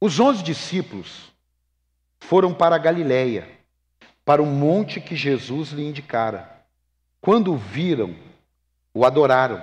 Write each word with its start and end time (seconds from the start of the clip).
Os 0.00 0.20
onze 0.20 0.42
discípulos 0.42 1.32
foram 2.20 2.52
para 2.52 2.76
a 2.76 2.78
Galiléia, 2.78 3.48
para 4.24 4.42
o 4.42 4.46
monte 4.46 5.00
que 5.00 5.16
Jesus 5.16 5.70
lhe 5.70 5.86
indicara. 5.86 6.64
Quando 7.20 7.52
o 7.52 7.56
viram, 7.56 8.14
o 8.92 9.04
adoraram. 9.04 9.62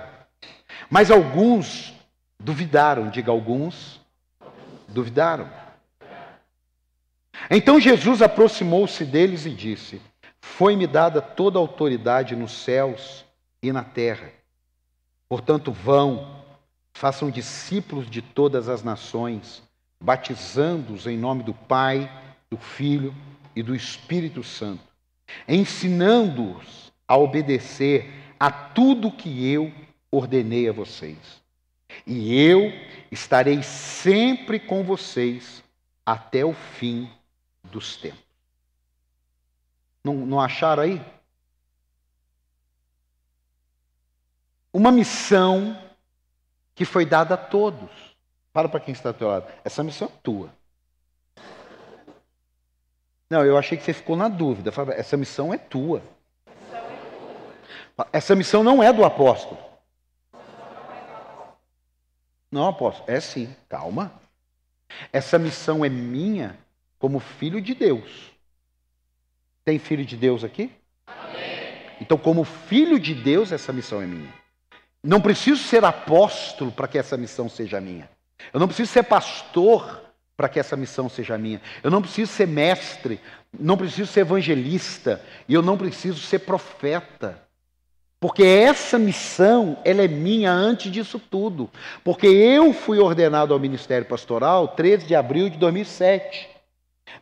Mas 0.90 1.10
alguns 1.10 1.94
duvidaram, 2.38 3.10
diga 3.10 3.30
alguns, 3.30 4.00
duvidaram. 4.88 5.50
Então 7.50 7.78
Jesus 7.78 8.22
aproximou-se 8.22 9.04
deles 9.04 9.46
e 9.46 9.50
disse: 9.50 10.00
Foi-me 10.40 10.86
dada 10.86 11.20
toda 11.20 11.58
a 11.58 11.60
autoridade 11.60 12.34
nos 12.34 12.52
céus 12.52 13.24
e 13.62 13.72
na 13.72 13.84
terra. 13.84 14.30
Portanto, 15.28 15.72
vão, 15.72 16.42
façam 16.92 17.30
discípulos 17.30 18.10
de 18.10 18.22
todas 18.22 18.68
as 18.68 18.82
nações, 18.82 19.62
batizando-os 20.00 21.06
em 21.06 21.16
nome 21.16 21.42
do 21.42 21.54
Pai, 21.54 22.10
do 22.50 22.56
Filho 22.56 23.14
e 23.54 23.62
do 23.62 23.74
Espírito 23.74 24.42
Santo, 24.42 24.82
ensinando-os 25.48 26.92
a 27.06 27.16
obedecer 27.16 28.12
a 28.38 28.50
tudo 28.50 29.10
que 29.10 29.50
eu 29.50 29.72
ordenei 30.10 30.68
a 30.68 30.72
vocês. 30.72 31.42
E 32.06 32.38
eu 32.40 32.72
estarei 33.10 33.62
sempre 33.62 34.58
com 34.58 34.82
vocês 34.82 35.62
até 36.04 36.44
o 36.44 36.52
fim 36.52 37.10
dos 37.64 37.96
tempos. 37.96 38.24
Não, 40.02 40.14
não 40.14 40.40
acharam 40.40 40.82
aí? 40.82 41.00
Uma 44.72 44.90
missão 44.90 45.80
que 46.74 46.84
foi 46.84 47.06
dada 47.06 47.34
a 47.34 47.38
todos. 47.38 48.13
Fala 48.54 48.68
para 48.68 48.78
quem 48.78 48.92
está 48.92 49.08
ao 49.08 49.14
teu 49.14 49.26
lado. 49.26 49.52
Essa 49.64 49.82
missão 49.82 50.06
é 50.06 50.18
tua. 50.22 50.48
Não, 53.28 53.44
eu 53.44 53.58
achei 53.58 53.76
que 53.76 53.82
você 53.82 53.92
ficou 53.92 54.14
na 54.14 54.28
dúvida. 54.28 54.70
Fala, 54.70 54.94
essa 54.94 55.16
missão 55.16 55.52
é 55.52 55.58
tua. 55.58 56.00
Essa 58.12 58.36
missão 58.36 58.62
não 58.62 58.80
é 58.80 58.92
do 58.92 59.04
apóstolo. 59.04 59.58
Não, 62.48 62.68
apóstolo, 62.68 63.10
é 63.10 63.18
sim. 63.18 63.52
Calma. 63.68 64.12
Essa 65.12 65.36
missão 65.36 65.84
é 65.84 65.88
minha 65.88 66.56
como 66.96 67.18
filho 67.18 67.60
de 67.60 67.74
Deus. 67.74 68.30
Tem 69.64 69.80
filho 69.80 70.04
de 70.04 70.16
Deus 70.16 70.44
aqui? 70.44 70.70
Amém. 71.08 71.96
Então, 72.00 72.16
como 72.16 72.44
filho 72.44 73.00
de 73.00 73.14
Deus, 73.14 73.50
essa 73.50 73.72
missão 73.72 74.00
é 74.00 74.06
minha. 74.06 74.32
Não 75.02 75.20
preciso 75.20 75.60
ser 75.60 75.84
apóstolo 75.84 76.70
para 76.70 76.86
que 76.86 76.98
essa 76.98 77.16
missão 77.16 77.48
seja 77.48 77.80
minha. 77.80 78.08
Eu 78.52 78.60
não 78.60 78.66
preciso 78.66 78.90
ser 78.90 79.02
pastor 79.04 80.02
para 80.36 80.48
que 80.48 80.58
essa 80.58 80.76
missão 80.76 81.08
seja 81.08 81.38
minha. 81.38 81.60
Eu 81.82 81.90
não 81.90 82.02
preciso 82.02 82.32
ser 82.32 82.46
mestre, 82.46 83.20
não 83.58 83.76
preciso 83.76 84.10
ser 84.10 84.20
evangelista 84.20 85.22
e 85.48 85.54
eu 85.54 85.62
não 85.62 85.76
preciso 85.76 86.20
ser 86.20 86.40
profeta. 86.40 87.40
Porque 88.18 88.42
essa 88.42 88.98
missão, 88.98 89.76
ela 89.84 90.02
é 90.02 90.08
minha 90.08 90.50
antes 90.50 90.90
disso 90.90 91.18
tudo. 91.18 91.68
Porque 92.02 92.26
eu 92.26 92.72
fui 92.72 92.98
ordenado 92.98 93.52
ao 93.52 93.60
ministério 93.60 94.06
pastoral 94.06 94.68
13 94.68 95.06
de 95.06 95.14
abril 95.14 95.50
de 95.50 95.58
2007. 95.58 96.48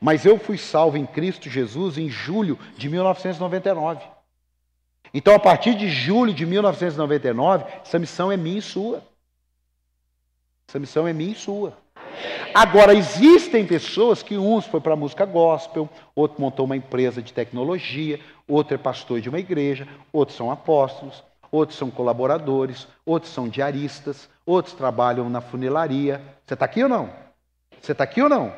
Mas 0.01 0.25
eu 0.25 0.39
fui 0.39 0.57
salvo 0.57 0.97
em 0.97 1.05
Cristo 1.05 1.51
Jesus 1.51 1.99
em 1.99 2.09
julho 2.09 2.59
de 2.77 2.89
1999. 2.89 4.01
Então, 5.13 5.35
a 5.35 5.39
partir 5.39 5.75
de 5.75 5.91
julho 5.91 6.33
de 6.33 6.47
1999, 6.47 7.65
essa 7.85 7.99
missão 7.99 8.33
é 8.33 8.37
minha 8.37 8.59
e 8.59 8.63
sua. 8.63 9.03
Essa 10.69 10.79
missão 10.79 11.07
é 11.07 11.13
minha 11.13 11.33
e 11.33 11.35
sua. 11.35 11.77
Agora, 12.55 12.95
existem 12.95 13.67
pessoas 13.67 14.23
que 14.23 14.37
uns 14.37 14.67
foi 14.67 14.81
para 14.81 14.93
a 14.93 14.97
música 14.97 15.25
gospel, 15.25 15.89
outro 16.15 16.41
montou 16.41 16.67
uma 16.67 16.77
empresa 16.77 17.23
de 17.23 17.33
tecnologia, 17.33 18.21
outro 18.47 18.75
é 18.75 18.79
pastor 18.79 19.21
de 19.21 19.29
uma 19.29 19.39
igreja, 19.39 19.89
outros 20.13 20.37
são 20.37 20.51
apóstolos, 20.51 21.23
outros 21.51 21.79
são 21.79 21.91
colaboradores, 21.91 22.87
outros 23.07 23.33
são 23.33 23.49
diaristas, 23.49 24.29
outros 24.45 24.75
trabalham 24.75 25.31
na 25.31 25.41
funilaria. 25.41 26.21
Você 26.45 26.55
está 26.55 26.67
aqui 26.67 26.83
ou 26.83 26.89
não? 26.89 27.11
Você 27.81 27.93
está 27.93 28.05
aqui 28.05 28.21
ou 28.21 28.29
não? 28.29 28.53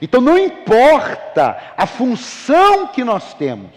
Então 0.00 0.20
não 0.20 0.38
importa 0.38 1.74
a 1.76 1.86
função 1.86 2.86
que 2.88 3.04
nós 3.04 3.34
temos, 3.34 3.72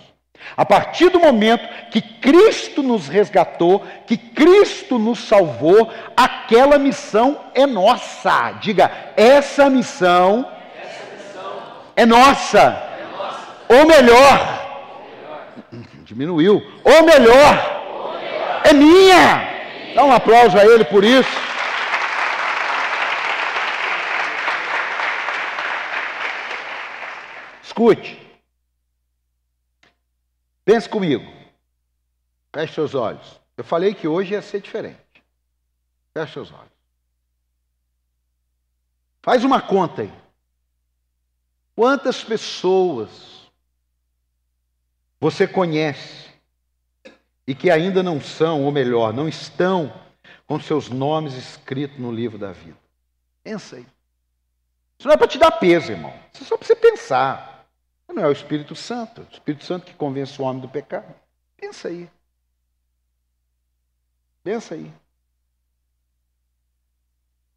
a 0.55 0.65
partir 0.65 1.09
do 1.09 1.19
momento 1.19 1.67
que 1.91 2.01
Cristo 2.01 2.81
nos 2.81 3.07
resgatou, 3.07 3.85
que 4.05 4.17
Cristo 4.17 4.97
nos 4.97 5.19
salvou, 5.19 5.91
aquela 6.15 6.77
missão 6.77 7.39
é 7.53 7.65
nossa. 7.65 8.53
Diga, 8.53 8.89
essa 9.15 9.69
missão, 9.69 10.47
essa 10.81 11.03
missão 11.15 11.61
é, 11.95 12.05
nossa. 12.05 12.59
é 12.59 13.17
nossa. 13.17 13.47
Ou 13.69 13.87
melhor, 13.87 14.57
diminuiu. 16.03 16.55
Melhor, 16.55 16.97
Ou 16.97 17.05
melhor, 17.05 18.61
é 18.63 18.73
minha. 18.73 19.47
Dá 19.93 20.03
um 20.03 20.11
aplauso 20.11 20.57
a 20.57 20.65
ele 20.65 20.85
por 20.85 21.03
isso. 21.03 21.47
Escute. 27.63 28.16
Pense 30.67 30.89
comigo. 30.89 31.23
Feche 32.53 32.73
seus 32.73 32.93
olhos. 32.93 33.39
Eu 33.55 33.63
falei 33.63 33.93
que 33.93 34.05
hoje 34.05 34.33
ia 34.33 34.41
ser 34.41 34.59
diferente. 34.59 34.99
Feche 36.13 36.33
seus 36.33 36.51
olhos. 36.51 36.73
Faz 39.21 39.45
uma 39.45 39.61
conta 39.61 40.01
aí. 40.01 40.13
Quantas 41.73 42.21
pessoas 42.21 43.49
você 45.21 45.47
conhece 45.47 46.33
e 47.47 47.55
que 47.55 47.71
ainda 47.71 48.03
não 48.03 48.19
são, 48.19 48.65
ou 48.65 48.71
melhor, 48.71 49.13
não 49.13 49.29
estão 49.29 49.93
com 50.45 50.59
seus 50.59 50.89
nomes 50.89 51.33
escritos 51.35 51.97
no 51.97 52.11
livro 52.11 52.37
da 52.37 52.51
vida? 52.51 52.77
Pensa 53.41 53.77
aí. 53.77 53.87
Isso 54.99 55.07
não 55.07 55.13
é 55.13 55.17
para 55.17 55.29
te 55.29 55.37
dar 55.37 55.51
peso, 55.51 55.93
irmão. 55.93 56.13
Isso 56.33 56.43
é 56.43 56.45
só 56.45 56.57
para 56.57 56.67
você 56.67 56.75
pensar. 56.75 57.56
Não 58.07 58.23
é 58.23 58.27
o 58.27 58.31
Espírito 58.31 58.75
Santo. 58.75 59.21
O 59.21 59.27
Espírito 59.31 59.63
Santo 59.63 59.85
que 59.85 59.93
convence 59.93 60.41
o 60.41 60.45
homem 60.45 60.61
do 60.61 60.69
pecado. 60.69 61.13
Pensa 61.55 61.87
aí. 61.89 62.09
Pensa 64.43 64.75
aí. 64.75 64.93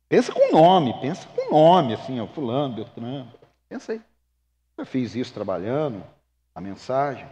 Pensa 0.09 0.33
com 0.33 0.50
nome, 0.50 0.93
pensa 1.00 1.28
com 1.28 1.53
nome, 1.53 1.94
assim, 1.94 2.19
ó, 2.21 2.27
fulano, 2.27 2.75
Beltrano. 2.75 3.33
Pensa 3.69 3.93
aí. 3.93 4.03
Eu 4.77 4.84
fiz 4.84 5.15
isso 5.15 5.33
trabalhando, 5.33 6.05
a 6.53 6.60
mensagem. 6.60 7.28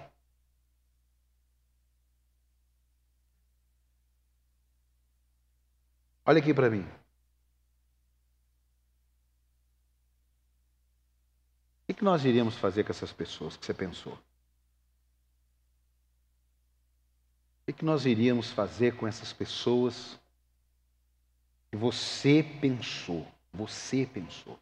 Olha 6.24 6.38
aqui 6.38 6.54
para 6.54 6.70
mim. 6.70 6.86
O 11.88 11.88
que 11.98 12.04
nós 12.04 12.25
iríamos 12.25 12.54
fazer 12.54 12.84
com 12.84 12.92
essas 12.92 13.12
pessoas 13.12 13.56
que 13.56 13.66
você 13.66 13.75
pensou? 13.75 14.16
O 17.66 17.72
que 17.72 17.84
nós 17.84 18.06
iríamos 18.06 18.53
fazer 18.53 18.94
com 18.94 19.04
essas 19.04 19.32
pessoas 19.32 20.16
que 21.69 21.76
você 21.76 22.44
pensou? 22.60 23.26
Você 23.53 24.06
pensou. 24.06 24.56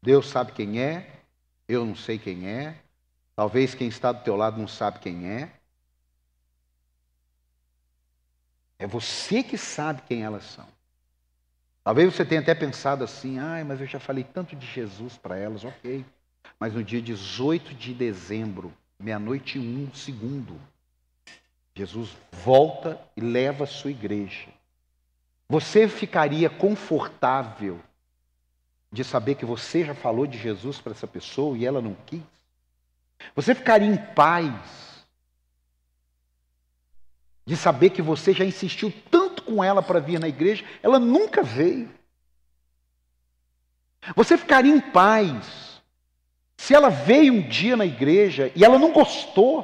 Deus 0.00 0.26
sabe 0.26 0.52
quem 0.52 0.80
é, 0.80 1.22
eu 1.68 1.84
não 1.84 1.94
sei 1.94 2.18
quem 2.18 2.48
é, 2.48 2.82
talvez 3.36 3.74
quem 3.74 3.86
está 3.86 4.10
do 4.10 4.24
teu 4.24 4.36
lado 4.36 4.58
não 4.58 4.66
sabe 4.66 5.00
quem 5.00 5.28
é. 5.28 5.60
É 8.78 8.86
você 8.86 9.42
que 9.42 9.58
sabe 9.58 10.00
quem 10.02 10.22
elas 10.22 10.44
são. 10.44 10.73
Talvez 11.84 12.14
você 12.14 12.24
tenha 12.24 12.40
até 12.40 12.54
pensado 12.54 13.04
assim, 13.04 13.38
ai, 13.38 13.62
mas 13.62 13.78
eu 13.78 13.86
já 13.86 14.00
falei 14.00 14.24
tanto 14.24 14.56
de 14.56 14.66
Jesus 14.66 15.18
para 15.18 15.36
elas, 15.36 15.64
ok. 15.64 16.02
Mas 16.58 16.72
no 16.72 16.82
dia 16.82 17.02
18 17.02 17.74
de 17.74 17.92
dezembro, 17.92 18.72
meia-noite 18.98 19.58
e 19.58 19.60
um 19.60 19.92
segundo, 19.94 20.58
Jesus 21.74 22.16
volta 22.42 22.98
e 23.14 23.20
leva 23.20 23.64
a 23.64 23.66
sua 23.66 23.90
igreja. 23.90 24.48
Você 25.46 25.86
ficaria 25.86 26.48
confortável 26.48 27.78
de 28.90 29.04
saber 29.04 29.34
que 29.34 29.44
você 29.44 29.84
já 29.84 29.94
falou 29.94 30.26
de 30.26 30.38
Jesus 30.38 30.80
para 30.80 30.92
essa 30.92 31.06
pessoa 31.06 31.58
e 31.58 31.66
ela 31.66 31.82
não 31.82 31.94
quis? 32.06 32.22
Você 33.36 33.54
ficaria 33.54 33.88
em 33.88 33.96
paz 34.14 35.04
de 37.44 37.56
saber 37.56 37.90
que 37.90 38.00
você 38.00 38.32
já 38.32 38.44
insistiu 38.44 38.90
tanto 39.10 39.23
com 39.44 39.62
ela 39.62 39.82
para 39.82 40.00
vir 40.00 40.18
na 40.18 40.28
igreja, 40.28 40.64
ela 40.82 40.98
nunca 40.98 41.42
veio. 41.42 41.88
Você 44.14 44.36
ficaria 44.36 44.74
em 44.74 44.80
paz 44.80 45.82
se 46.56 46.74
ela 46.74 46.88
veio 46.88 47.32
um 47.34 47.42
dia 47.42 47.76
na 47.76 47.86
igreja 47.86 48.50
e 48.54 48.64
ela 48.64 48.78
não 48.78 48.92
gostou. 48.92 49.60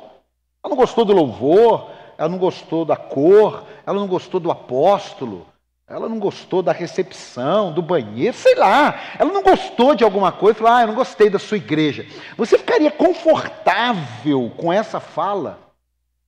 Ela 0.62 0.71
não 0.71 0.77
gostou 0.77 1.05
do 1.05 1.12
louvor, 1.12 1.91
ela 2.19 2.29
não 2.29 2.38
gostou 2.38 2.85
da 2.85 2.97
cor, 2.97 3.65
ela 3.87 3.99
não 3.99 4.06
gostou 4.06 4.38
do 4.38 4.50
apóstolo, 4.50 5.47
Ela 5.88 6.09
não 6.09 6.21
gostou 6.21 6.62
da 6.62 6.71
recepção, 6.71 7.73
do 7.73 7.82
banheiro, 7.82 8.37
sei 8.37 8.55
lá. 8.55 9.17
Ela 9.19 9.32
não 9.32 9.43
gostou 9.43 9.97
de 9.97 10.05
alguma 10.05 10.31
coisa, 10.31 10.59
falou: 10.59 10.73
Ah, 10.73 10.82
eu 10.82 10.87
não 10.87 10.94
gostei 10.94 11.29
da 11.29 11.38
sua 11.38 11.56
igreja. 11.56 12.06
Você 12.37 12.56
ficaria 12.56 12.93
confortável 12.93 14.53
com 14.56 14.73
essa 14.73 15.00
fala? 15.00 15.59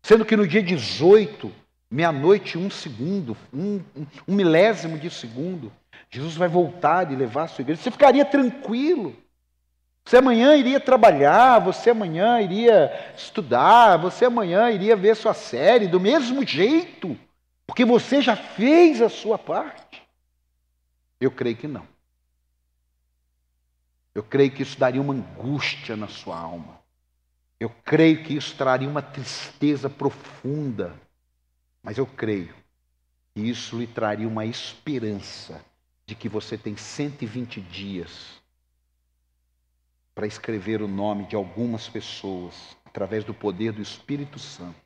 Sendo 0.02 0.24
que 0.24 0.36
no 0.36 0.48
dia 0.48 0.62
18, 0.62 1.52
meia-noite, 1.92 2.56
um 2.56 2.70
segundo, 2.70 3.36
um, 3.52 3.78
um 4.26 4.34
milésimo 4.34 4.98
de 4.98 5.10
segundo, 5.10 5.70
Jesus 6.10 6.34
vai 6.34 6.48
voltar 6.48 7.12
e 7.12 7.16
levar 7.16 7.44
a 7.44 7.48
sua 7.48 7.60
igreja. 7.60 7.82
Você 7.82 7.90
ficaria 7.90 8.24
tranquilo. 8.24 9.14
Você 10.02 10.16
amanhã 10.16 10.56
iria 10.56 10.80
trabalhar, 10.80 11.58
você 11.58 11.90
amanhã 11.90 12.40
iria 12.40 13.12
estudar, 13.14 13.98
você 13.98 14.24
amanhã 14.24 14.70
iria 14.70 14.96
ver 14.96 15.14
sua 15.14 15.34
série 15.34 15.86
do 15.86 16.00
mesmo 16.00 16.44
jeito, 16.46 17.16
porque 17.66 17.84
você 17.84 18.22
já 18.22 18.34
fez 18.34 19.02
a 19.02 19.10
sua 19.10 19.38
parte. 19.38 20.02
Eu 21.20 21.30
creio 21.30 21.56
que 21.56 21.68
não. 21.68 21.86
Eu 24.14 24.22
creio 24.22 24.50
que 24.50 24.62
isso 24.62 24.78
daria 24.78 25.00
uma 25.00 25.14
angústia 25.14 25.94
na 25.94 26.08
sua 26.08 26.36
alma. 26.36 26.80
Eu 27.60 27.70
creio 27.84 28.24
que 28.24 28.34
isso 28.34 28.56
traria 28.56 28.88
uma 28.88 29.02
tristeza 29.02 29.88
profunda. 29.88 30.92
Mas 31.82 31.98
eu 31.98 32.06
creio 32.06 32.54
que 33.34 33.40
isso 33.40 33.78
lhe 33.78 33.86
traria 33.86 34.28
uma 34.28 34.46
esperança 34.46 35.64
de 36.06 36.14
que 36.14 36.28
você 36.28 36.56
tem 36.56 36.76
120 36.76 37.60
dias 37.60 38.42
para 40.14 40.26
escrever 40.26 40.82
o 40.82 40.88
nome 40.88 41.24
de 41.26 41.34
algumas 41.34 41.88
pessoas 41.88 42.54
através 42.84 43.24
do 43.24 43.32
poder 43.32 43.72
do 43.72 43.80
Espírito 43.82 44.38
Santo 44.38 44.76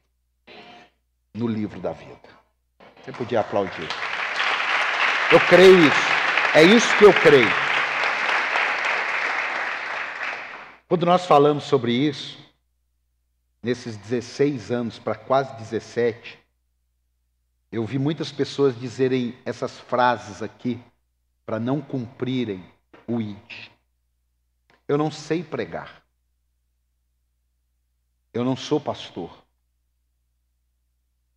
no 1.34 1.46
livro 1.46 1.80
da 1.80 1.92
vida. 1.92 2.28
Você 3.04 3.12
podia 3.12 3.40
aplaudir. 3.40 3.88
Eu 5.32 5.40
creio 5.48 5.78
isso. 5.86 6.16
É 6.54 6.62
isso 6.62 6.96
que 6.96 7.04
eu 7.04 7.12
creio. 7.12 7.50
Quando 10.88 11.04
nós 11.04 11.26
falamos 11.26 11.64
sobre 11.64 11.92
isso, 11.92 12.38
nesses 13.60 13.96
16 13.96 14.70
anos 14.70 14.98
para 14.98 15.16
quase 15.16 15.54
17, 15.56 16.38
eu 17.70 17.84
vi 17.84 17.98
muitas 17.98 18.30
pessoas 18.30 18.78
dizerem 18.78 19.36
essas 19.44 19.78
frases 19.78 20.42
aqui 20.42 20.80
para 21.44 21.58
não 21.58 21.80
cumprirem 21.80 22.64
o 23.06 23.20
ID. 23.20 23.70
Eu 24.88 24.96
não 24.96 25.10
sei 25.10 25.42
pregar. 25.42 26.02
Eu 28.32 28.44
não 28.44 28.56
sou 28.56 28.80
pastor. 28.80 29.44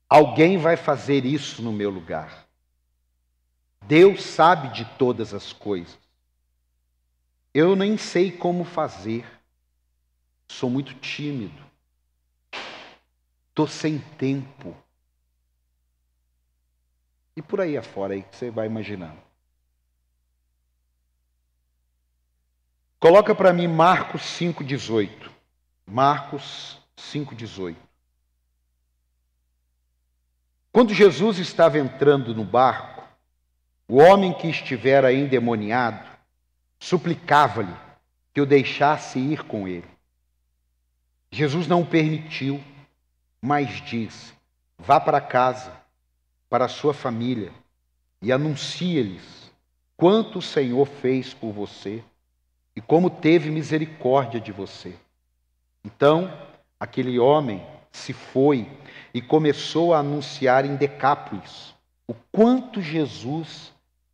Alguém 0.07 0.57
vai 0.57 0.75
fazer 0.75 1.25
isso 1.25 1.61
no 1.61 1.71
meu 1.71 1.89
lugar. 1.89 2.47
Deus 3.83 4.23
sabe 4.23 4.69
de 4.69 4.85
todas 4.97 5.33
as 5.33 5.53
coisas. 5.53 5.97
Eu 7.53 7.75
nem 7.75 7.97
sei 7.97 8.31
como 8.31 8.63
fazer. 8.63 9.25
Sou 10.47 10.69
muito 10.69 10.93
tímido. 10.95 11.63
Estou 13.49 13.67
sem 13.67 13.99
tempo. 14.17 14.75
E 17.39 17.41
por 17.41 17.61
aí 17.61 17.77
afora 17.77 18.15
aí 18.15 18.21
que 18.21 18.35
você 18.35 18.51
vai 18.51 18.65
imaginando. 18.65 19.17
Coloca 22.99 23.33
para 23.33 23.53
mim 23.53 23.65
Marcos 23.65 24.23
5,18. 24.23 25.31
Marcos 25.87 26.77
5,18. 26.97 27.77
Quando 30.69 30.93
Jesus 30.93 31.37
estava 31.37 31.79
entrando 31.79 32.35
no 32.35 32.43
barco, 32.43 33.07
o 33.87 33.99
homem 33.99 34.33
que 34.33 34.49
estivera 34.49 35.13
endemoniado 35.13 36.05
suplicava-lhe 36.77 37.73
que 38.33 38.41
o 38.41 38.45
deixasse 38.45 39.17
ir 39.17 39.45
com 39.45 39.65
ele. 39.65 39.87
Jesus 41.31 41.69
não 41.69 41.85
permitiu, 41.85 42.61
mas 43.41 43.79
disse: 43.85 44.33
Vá 44.77 44.99
para 44.99 45.21
casa, 45.21 45.78
para 46.49 46.65
a 46.65 46.69
sua 46.69 46.93
família, 46.93 47.51
e 48.21 48.31
anuncie-lhes 48.31 49.51
quanto 49.95 50.39
o 50.39 50.41
Senhor 50.41 50.85
fez 50.85 51.33
por 51.33 51.51
você 51.51 52.03
e 52.75 52.81
como 52.81 53.09
teve 53.09 53.49
misericórdia 53.49 54.39
de 54.39 54.51
você. 54.51 54.95
Então, 55.83 56.33
aquele 56.79 57.19
homem 57.19 57.65
se 57.91 58.13
foi 58.13 58.69
e 59.13 59.21
começou 59.21 59.93
a 59.93 59.99
anunciar 59.99 60.65
em 60.65 60.75
Decápolis 60.75 61.73
o 62.07 62.13
quanto 62.31 62.81
Jesus 62.81 63.73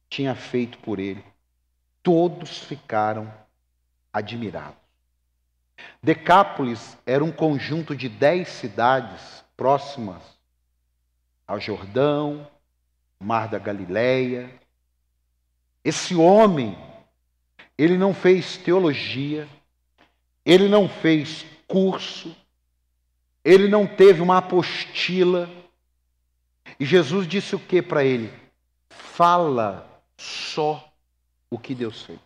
tinha 0.10 0.36
feito 0.36 0.78
por 0.80 1.00
ele. 1.00 1.24
Todos 2.04 2.60
ficaram 2.60 3.32
admirados. 4.12 4.78
Decápolis 6.02 6.98
era 7.06 7.24
um 7.24 7.32
conjunto 7.32 7.96
de 7.96 8.08
dez 8.08 8.50
cidades 8.50 9.44
próximas 9.58 10.35
ao 11.48 11.60
Jordão, 11.60 12.48
Mar 13.20 13.48
da 13.48 13.60
Galileia. 13.60 14.50
Esse 15.84 16.16
homem 16.16 16.78
ele 17.78 17.98
não 17.98 18.14
fez 18.14 18.58
teologia, 18.58 19.48
ele 20.46 20.70
não 20.70 20.88
fez 20.88 21.46
curso, 21.68 22.36
ele 23.44 23.68
não 23.68 23.86
teve 23.86 24.22
uma 24.22 24.38
apostila. 24.38 25.50
E 26.80 26.86
Jesus 26.86 27.28
disse 27.28 27.56
o 27.56 27.60
que 27.60 27.82
para 27.82 28.04
ele? 28.04 28.32
Fala 28.90 29.88
só 30.18 30.92
o 31.50 31.60
que 31.60 31.76
Deus 31.76 32.04
fez. 32.04 32.20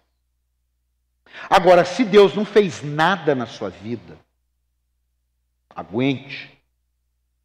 Agora, 1.49 1.85
se 1.85 2.03
Deus 2.03 2.33
não 2.33 2.45
fez 2.45 2.81
nada 2.81 3.33
na 3.33 3.45
sua 3.45 3.69
vida, 3.69 4.17
aguente. 5.69 6.58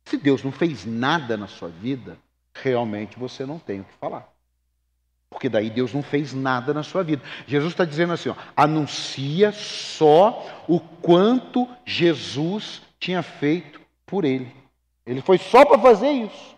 Se 0.05 0.17
Deus 0.17 0.43
não 0.43 0.53
fez 0.53 0.85
nada 0.85 1.37
na 1.37 1.47
sua 1.47 1.69
vida, 1.69 2.19
realmente 2.55 3.19
você 3.19 3.45
não 3.47 3.59
tem 3.59 3.81
o 3.81 3.85
que 3.85 3.95
falar. 3.95 4.29
Porque 5.31 5.49
daí 5.49 5.69
Deus 5.69 5.93
não 5.93 6.03
fez 6.03 6.33
nada 6.33 6.73
na 6.73 6.83
sua 6.83 7.03
vida. 7.03 7.23
Jesus 7.47 7.73
está 7.73 7.85
dizendo 7.85 8.13
assim: 8.13 8.29
ó, 8.29 8.35
anuncia 8.57 9.51
só 9.51 10.65
o 10.69 10.79
quanto 10.79 11.69
Jesus 11.85 12.83
tinha 13.01 13.23
feito 13.23 13.81
por 14.07 14.25
ele. 14.25 14.55
Ele 15.05 15.21
foi 15.21 15.39
só 15.39 15.65
para 15.65 15.79
fazer 15.79 16.11
isso. 16.11 16.55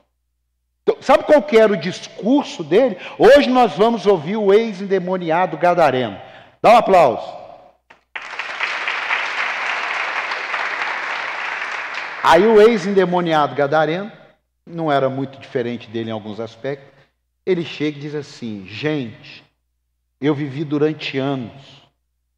Então, 0.83 0.99
sabe 1.01 1.25
qual 1.25 1.43
que 1.43 1.59
era 1.59 1.73
o 1.73 1.77
discurso 1.77 2.63
dele? 2.63 2.97
Hoje 3.19 3.49
nós 3.49 3.73
vamos 3.77 4.07
ouvir 4.07 4.37
o 4.37 4.53
ex-endemoniado 4.53 5.57
Gadareno. 5.57 6.21
Dá 6.63 6.75
um 6.75 6.77
aplauso. 6.77 7.46
Aí 12.29 12.45
o 12.45 12.61
ex-endemoniado 12.61 13.55
Gadareno, 13.55 14.11
não 14.67 14.91
era 14.91 15.09
muito 15.09 15.39
diferente 15.39 15.89
dele 15.89 16.11
em 16.11 16.13
alguns 16.13 16.41
aspectos, 16.41 16.93
ele 17.47 17.65
chega 17.65 17.99
e 17.99 18.01
diz 18.01 18.17
assim: 18.17 18.67
gente, 18.67 19.45
eu 20.21 20.35
vivi 20.35 20.65
durante 20.65 21.19
anos 21.19 21.63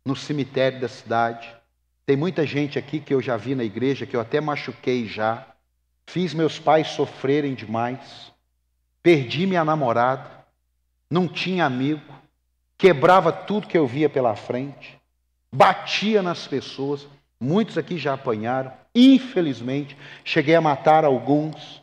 no 0.04 0.14
cemitério 0.14 0.78
da 0.78 0.88
cidade. 0.88 1.50
Tem 2.04 2.18
muita 2.18 2.44
gente 2.44 2.78
aqui 2.78 3.00
que 3.00 3.14
eu 3.14 3.22
já 3.22 3.38
vi 3.38 3.54
na 3.54 3.64
igreja, 3.64 4.04
que 4.04 4.14
eu 4.14 4.20
até 4.20 4.42
machuquei 4.42 5.06
já. 5.06 5.46
Fiz 6.06 6.34
meus 6.34 6.58
pais 6.58 6.88
sofrerem 6.88 7.54
demais. 7.54 8.30
Perdi 9.02 9.46
minha 9.46 9.64
namorada. 9.64 10.30
Não 11.10 11.26
tinha 11.26 11.64
amigo. 11.64 12.02
Quebrava 12.76 13.32
tudo 13.32 13.66
que 13.66 13.78
eu 13.78 13.86
via 13.86 14.10
pela 14.10 14.36
frente. 14.36 15.00
Batia 15.50 16.22
nas 16.22 16.46
pessoas. 16.46 17.08
Muitos 17.40 17.78
aqui 17.78 17.96
já 17.96 18.14
apanharam. 18.14 18.72
Infelizmente, 18.94 19.96
cheguei 20.24 20.54
a 20.54 20.60
matar 20.60 21.04
alguns. 21.04 21.80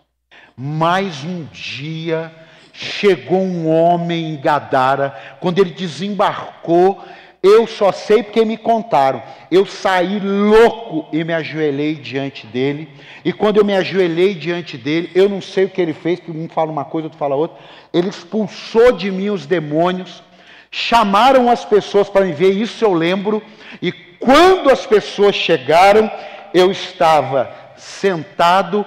Mas 0.58 1.24
um 1.24 1.46
dia 1.46 2.32
chegou 2.74 3.42
um 3.42 3.70
homem 3.70 4.34
em 4.34 4.42
Gadara, 4.42 5.16
quando 5.40 5.60
ele 5.60 5.72
desembarcou, 5.72 7.02
eu 7.42 7.68
só 7.68 7.92
sei 7.92 8.24
porque 8.24 8.44
me 8.44 8.58
contaram. 8.58 9.22
Eu 9.52 9.66
saí 9.66 10.20
louco 10.20 11.08
e 11.16 11.24
me 11.24 11.34
ajoelhei 11.34 11.96
diante 11.96 12.46
dele. 12.48 12.90
E 13.24 13.32
quando 13.32 13.58
eu 13.58 13.66
me 13.66 13.76
ajoelhei 13.76 14.34
diante 14.34 14.78
dele, 14.78 15.12
eu 15.14 15.30
não 15.30 15.40
sei 15.40 15.66
o 15.66 15.70
que 15.70 15.82
ele 15.82 15.94
fez, 15.94 16.20
porque 16.20 16.38
um 16.38 16.50
fala 16.50 16.72
uma 16.72 16.84
coisa, 16.84 17.06
outro 17.06 17.20
fala 17.20 17.36
outra. 17.36 17.58
Ele 17.94 18.10
expulsou 18.10 18.92
de 18.92 19.12
mim 19.12 19.30
os 19.30 19.46
demônios, 19.46 20.24
chamaram 20.72 21.50
as 21.50 21.64
pessoas 21.64 22.10
para 22.10 22.26
me 22.26 22.34
ver, 22.34 22.52
isso 22.52 22.84
eu 22.84 22.94
lembro. 22.94 23.42
E 23.82 23.92
quando 24.26 24.70
as 24.70 24.86
pessoas 24.86 25.36
chegaram, 25.36 26.12
eu 26.54 26.72
estava 26.72 27.54
sentado, 27.78 28.86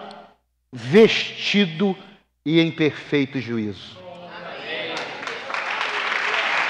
vestido, 0.72 1.96
e 2.44 2.60
em 2.60 2.70
perfeito 2.70 3.38
juízo. 3.40 3.98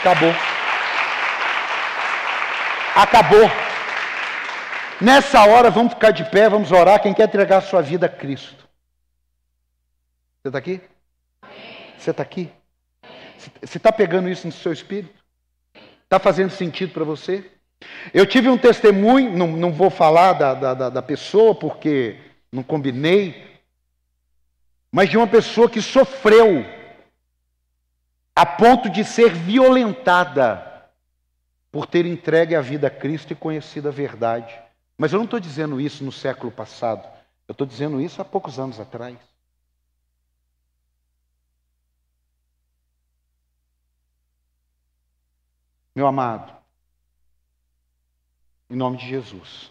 Acabou. 0.00 0.34
Acabou. 2.96 3.50
Nessa 5.00 5.44
hora, 5.44 5.70
vamos 5.70 5.94
ficar 5.94 6.10
de 6.10 6.24
pé, 6.24 6.48
vamos 6.48 6.72
orar. 6.72 7.00
Quem 7.00 7.14
quer 7.14 7.28
entregar 7.28 7.58
a 7.58 7.62
sua 7.62 7.80
vida 7.80 8.06
a 8.06 8.08
Cristo? 8.08 8.68
Você 10.42 10.48
está 10.48 10.58
aqui? 10.58 10.80
Você 11.96 12.10
está 12.10 12.22
aqui? 12.24 12.52
Você 13.62 13.76
está 13.76 13.92
pegando 13.92 14.28
isso 14.28 14.46
no 14.48 14.52
seu 14.52 14.72
espírito? 14.72 15.14
Está 16.02 16.18
fazendo 16.18 16.50
sentido 16.50 16.92
para 16.92 17.04
você? 17.04 17.48
Eu 18.12 18.26
tive 18.26 18.48
um 18.48 18.58
testemunho, 18.58 19.36
não, 19.36 19.48
não 19.48 19.72
vou 19.72 19.90
falar 19.90 20.32
da, 20.32 20.54
da, 20.54 20.90
da 20.90 21.02
pessoa 21.02 21.54
porque 21.54 22.18
não 22.50 22.62
combinei, 22.62 23.60
mas 24.90 25.08
de 25.08 25.16
uma 25.16 25.26
pessoa 25.26 25.68
que 25.68 25.82
sofreu 25.82 26.64
a 28.34 28.46
ponto 28.46 28.88
de 28.88 29.04
ser 29.04 29.32
violentada 29.34 30.88
por 31.70 31.86
ter 31.86 32.06
entregue 32.06 32.54
a 32.54 32.60
vida 32.60 32.86
a 32.86 32.90
Cristo 32.90 33.32
e 33.32 33.36
conhecido 33.36 33.88
a 33.88 33.92
verdade. 33.92 34.58
Mas 34.96 35.12
eu 35.12 35.18
não 35.18 35.24
estou 35.24 35.38
dizendo 35.38 35.80
isso 35.80 36.02
no 36.04 36.10
século 36.10 36.50
passado, 36.50 37.06
eu 37.46 37.52
estou 37.52 37.66
dizendo 37.66 38.00
isso 38.00 38.20
há 38.20 38.24
poucos 38.24 38.58
anos 38.58 38.80
atrás. 38.80 39.16
Meu 45.94 46.06
amado, 46.06 46.57
em 48.70 48.76
nome 48.76 48.98
de 48.98 49.08
Jesus, 49.08 49.70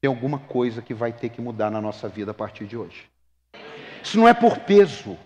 tem 0.00 0.08
alguma 0.08 0.38
coisa 0.38 0.82
que 0.82 0.94
vai 0.94 1.12
ter 1.12 1.28
que 1.28 1.40
mudar 1.40 1.70
na 1.70 1.80
nossa 1.80 2.08
vida 2.08 2.30
a 2.30 2.34
partir 2.34 2.66
de 2.66 2.76
hoje. 2.76 3.08
Isso 4.02 4.18
não 4.18 4.28
é 4.28 4.34
por 4.34 4.58
peso. 4.60 5.18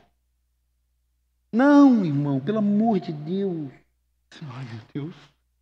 Não, 1.53 2.05
irmão, 2.05 2.41
pelo 2.41 2.59
amor 2.59 2.99
de 3.01 3.13
Deus. 3.13 3.71
Ai, 4.43 4.65
meu 4.65 4.81
Deus. 4.95 5.15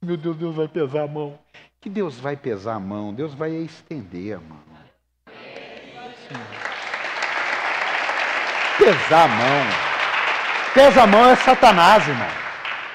Meu 0.03 0.17
Deus, 0.17 0.37
Deus 0.37 0.55
vai 0.55 0.69
pesar 0.69 1.03
a 1.03 1.09
mão. 1.09 1.39
Que 1.81 1.91
Deus 1.91 2.19
vai 2.19 2.37
pesar 2.37 2.75
a 2.75 2.81
mão? 2.81 3.13
Deus 3.13 3.35
vai 3.35 3.51
estender 3.51 4.37
a 4.37 4.41
mão. 4.41 4.61
Pesar 8.79 9.25
a 9.25 9.29
mão. 9.29 9.91
Pesa 10.73 11.03
a 11.03 11.07
mão 11.07 11.29
é 11.29 11.37
Satanás, 11.37 12.07
irmão. 12.07 12.29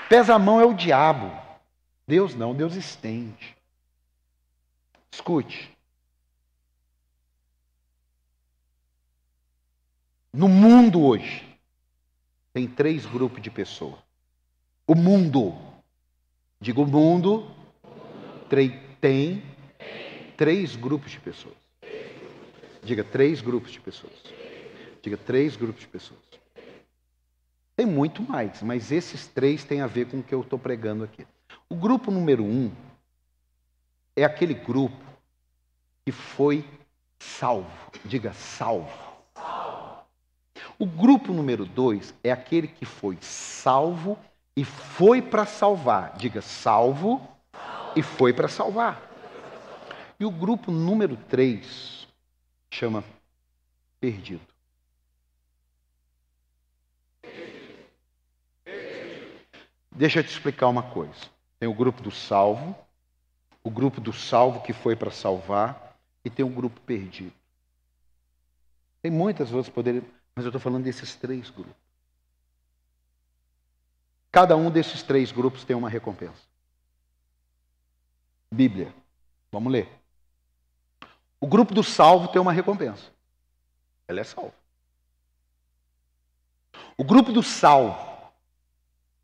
Pesa 0.09 0.35
a 0.35 0.39
mão 0.39 0.59
é 0.61 0.65
o 0.65 0.73
diabo. 0.73 1.31
Deus 2.07 2.33
não, 2.33 2.55
Deus 2.55 2.75
estende. 2.75 3.54
Escute. 5.15 5.71
No 10.33 10.49
mundo 10.49 11.01
hoje, 11.01 11.41
tem 12.51 12.67
três 12.67 13.05
grupos 13.05 13.41
de 13.41 13.49
pessoas. 13.49 13.95
O 14.85 14.93
mundo, 14.93 15.55
digo 16.59 16.83
o 16.83 16.85
mundo, 16.85 17.49
tem 18.99 19.41
três 20.35 20.75
grupos 20.75 21.11
de 21.11 21.19
pessoas. 21.21 21.55
Diga 22.83 23.05
três 23.05 23.39
grupos 23.39 23.71
de 23.71 23.79
pessoas. 23.79 24.21
Diga 25.01 25.15
três 25.15 25.55
grupos 25.55 25.79
de 25.79 25.87
pessoas. 25.87 26.19
Tem 27.73 27.85
muito 27.85 28.21
mais, 28.21 28.61
mas 28.61 28.91
esses 28.91 29.27
três 29.27 29.63
têm 29.63 29.79
a 29.79 29.87
ver 29.87 30.07
com 30.07 30.19
o 30.19 30.23
que 30.23 30.35
eu 30.35 30.41
estou 30.41 30.59
pregando 30.59 31.05
aqui. 31.05 31.25
O 31.69 31.75
grupo 31.75 32.11
número 32.11 32.43
um 32.43 32.69
é 34.13 34.25
aquele 34.25 34.53
grupo 34.53 35.04
que 36.05 36.11
foi 36.11 36.63
salvo. 37.17 37.91
Diga 38.05 38.31
salvo. 38.33 39.05
O 40.77 40.85
grupo 40.85 41.33
número 41.33 41.65
dois 41.65 42.13
é 42.23 42.31
aquele 42.31 42.67
que 42.67 42.85
foi 42.85 43.17
salvo 43.21 44.17
e 44.55 44.63
foi 44.63 45.21
para 45.21 45.45
salvar. 45.45 46.15
Diga 46.17 46.41
salvo 46.41 47.27
e 47.95 48.03
foi 48.03 48.31
para 48.33 48.47
salvar. 48.47 49.01
E 50.19 50.25
o 50.25 50.31
grupo 50.31 50.71
número 50.71 51.17
três 51.17 52.07
chama 52.69 53.03
perdido. 53.99 54.45
Deixa 59.91 60.19
eu 60.19 60.23
te 60.23 60.29
explicar 60.29 60.67
uma 60.67 60.83
coisa. 60.83 61.13
Tem 61.57 61.69
o 61.69 61.73
grupo 61.73 62.01
do 62.01 62.11
salvo, 62.11 62.75
o 63.63 63.69
grupo 63.69 64.01
do 64.01 64.11
salvo 64.11 64.61
que 64.61 64.73
foi 64.73 64.93
para 64.93 65.09
salvar, 65.09 65.84
e 66.25 66.29
tem 66.29 66.43
o 66.43 66.49
grupo 66.49 66.81
perdido. 66.81 67.31
Tem 69.03 69.11
muitas 69.11 69.53
outras 69.53 69.71
poderes. 69.71 70.03
Mas 70.35 70.43
eu 70.43 70.49
estou 70.49 70.59
falando 70.59 70.83
desses 70.83 71.15
três 71.15 71.51
grupos. 71.51 71.75
Cada 74.31 74.57
um 74.57 74.71
desses 74.71 75.03
três 75.03 75.31
grupos 75.31 75.63
tem 75.63 75.75
uma 75.75 75.87
recompensa. 75.87 76.41
Bíblia. 78.51 78.93
Vamos 79.51 79.71
ler. 79.71 79.87
O 81.39 81.45
grupo 81.45 81.73
do 81.73 81.83
salvo 81.83 82.27
tem 82.29 82.41
uma 82.41 82.51
recompensa. 82.51 83.11
Ele 84.07 84.19
é 84.19 84.23
salvo. 84.23 84.53
O 86.97 87.03
grupo 87.03 87.31
do 87.31 87.43
salvo 87.43 88.33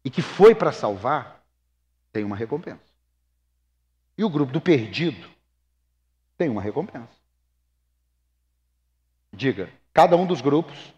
e 0.06 0.10
que 0.10 0.22
foi 0.22 0.54
para 0.54 0.72
salvar 0.72 1.44
tem 2.14 2.24
uma 2.24 2.36
recompensa. 2.36 2.84
E 4.18 4.24
o 4.24 4.30
grupo 4.30 4.52
do 4.52 4.62
perdido 4.62 5.31
tem 6.42 6.50
uma 6.50 6.60
recompensa. 6.60 7.22
Diga, 9.32 9.70
cada 9.94 10.18
um 10.18 10.26
dos 10.26 10.42
grupos 10.42 10.92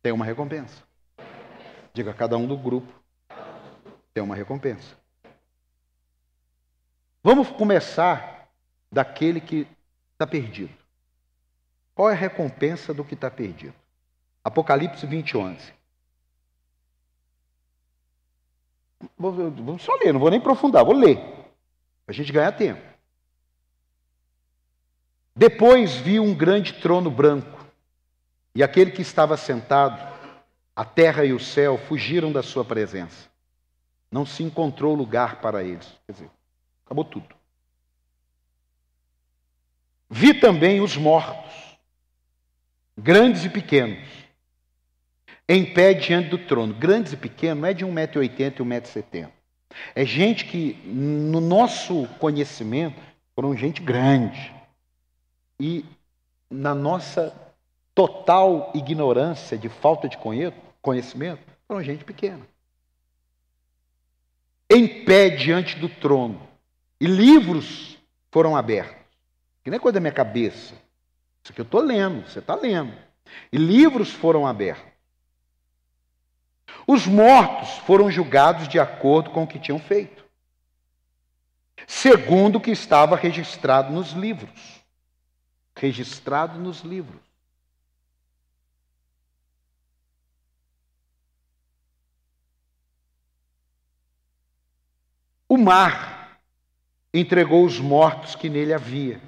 tem 0.00 0.12
uma 0.12 0.24
recompensa. 0.24 0.84
Diga, 1.92 2.14
cada 2.14 2.38
um 2.38 2.46
do 2.46 2.56
grupo 2.56 2.86
tem 4.12 4.22
uma 4.22 4.36
recompensa. 4.36 4.96
Vamos 7.20 7.50
começar 7.50 8.48
daquele 8.92 9.40
que 9.40 9.66
está 10.12 10.24
perdido. 10.24 10.72
Qual 11.96 12.08
é 12.08 12.12
a 12.12 12.16
recompensa 12.16 12.94
do 12.94 13.04
que 13.04 13.14
está 13.14 13.28
perdido? 13.28 13.74
Apocalipse 14.44 15.04
20, 15.04 15.36
11. 15.36 15.74
Vamos 19.18 19.82
só 19.82 19.96
ler, 19.96 20.12
não 20.12 20.20
vou 20.20 20.30
nem 20.30 20.38
aprofundar, 20.38 20.84
vou 20.84 20.94
ler. 20.94 21.16
Para 22.06 22.12
a 22.12 22.12
gente 22.12 22.30
ganhar 22.30 22.52
tempo. 22.52 22.93
Depois 25.36 25.94
vi 25.96 26.20
um 26.20 26.34
grande 26.34 26.74
trono 26.74 27.10
branco 27.10 27.66
e 28.54 28.62
aquele 28.62 28.92
que 28.92 29.02
estava 29.02 29.36
sentado, 29.36 30.14
a 30.76 30.84
terra 30.84 31.24
e 31.24 31.32
o 31.32 31.40
céu 31.40 31.76
fugiram 31.76 32.30
da 32.30 32.42
sua 32.42 32.64
presença. 32.64 33.28
Não 34.10 34.24
se 34.24 34.44
encontrou 34.44 34.94
lugar 34.94 35.40
para 35.40 35.64
eles. 35.64 35.92
Quer 36.06 36.12
dizer, 36.12 36.30
acabou 36.84 37.04
tudo. 37.04 37.34
Vi 40.08 40.34
também 40.34 40.80
os 40.80 40.96
mortos, 40.96 41.52
grandes 42.96 43.44
e 43.44 43.50
pequenos, 43.50 44.08
em 45.48 45.74
pé 45.74 45.94
diante 45.94 46.28
do 46.28 46.38
trono. 46.38 46.72
Grandes 46.72 47.12
e 47.12 47.16
pequenos 47.16 47.60
não 47.60 47.68
é 47.68 47.74
de 47.74 47.84
1,80m 47.84 48.60
e 48.60 48.62
1,70m. 48.62 49.30
É 49.96 50.04
gente 50.04 50.44
que, 50.44 50.74
no 50.86 51.40
nosso 51.40 52.06
conhecimento, 52.20 53.00
foram 53.34 53.56
gente 53.56 53.82
grande. 53.82 54.54
E 55.58 55.84
na 56.50 56.74
nossa 56.74 57.34
total 57.94 58.72
ignorância, 58.74 59.56
de 59.56 59.68
falta 59.68 60.08
de 60.08 60.18
conhecimento, 60.82 61.42
foram 61.66 61.82
gente 61.82 62.04
pequena. 62.04 62.46
Em 64.68 65.04
pé 65.04 65.30
diante 65.30 65.78
do 65.78 65.88
trono. 65.88 66.40
E 67.00 67.06
livros 67.06 67.98
foram 68.30 68.56
abertos. 68.56 69.04
Que 69.62 69.70
nem 69.70 69.76
é 69.76 69.80
coisa 69.80 69.94
da 69.94 70.00
minha 70.00 70.12
cabeça. 70.12 70.74
Isso 71.42 71.52
aqui 71.52 71.60
eu 71.60 71.64
estou 71.64 71.80
lendo, 71.80 72.26
você 72.26 72.38
está 72.38 72.54
lendo. 72.54 72.96
E 73.52 73.56
livros 73.56 74.10
foram 74.10 74.46
abertos. 74.46 74.92
Os 76.86 77.06
mortos 77.06 77.70
foram 77.86 78.10
julgados 78.10 78.68
de 78.68 78.78
acordo 78.78 79.30
com 79.30 79.44
o 79.44 79.46
que 79.46 79.58
tinham 79.58 79.78
feito, 79.78 80.24
segundo 81.86 82.56
o 82.56 82.60
que 82.60 82.70
estava 82.70 83.16
registrado 83.16 83.92
nos 83.92 84.12
livros. 84.12 84.73
Registrado 85.76 86.58
nos 86.58 86.80
livros. 86.80 87.20
O 95.48 95.56
mar 95.56 96.40
entregou 97.12 97.64
os 97.64 97.78
mortos 97.78 98.34
que 98.34 98.48
nele 98.48 98.72
havia, 98.72 99.20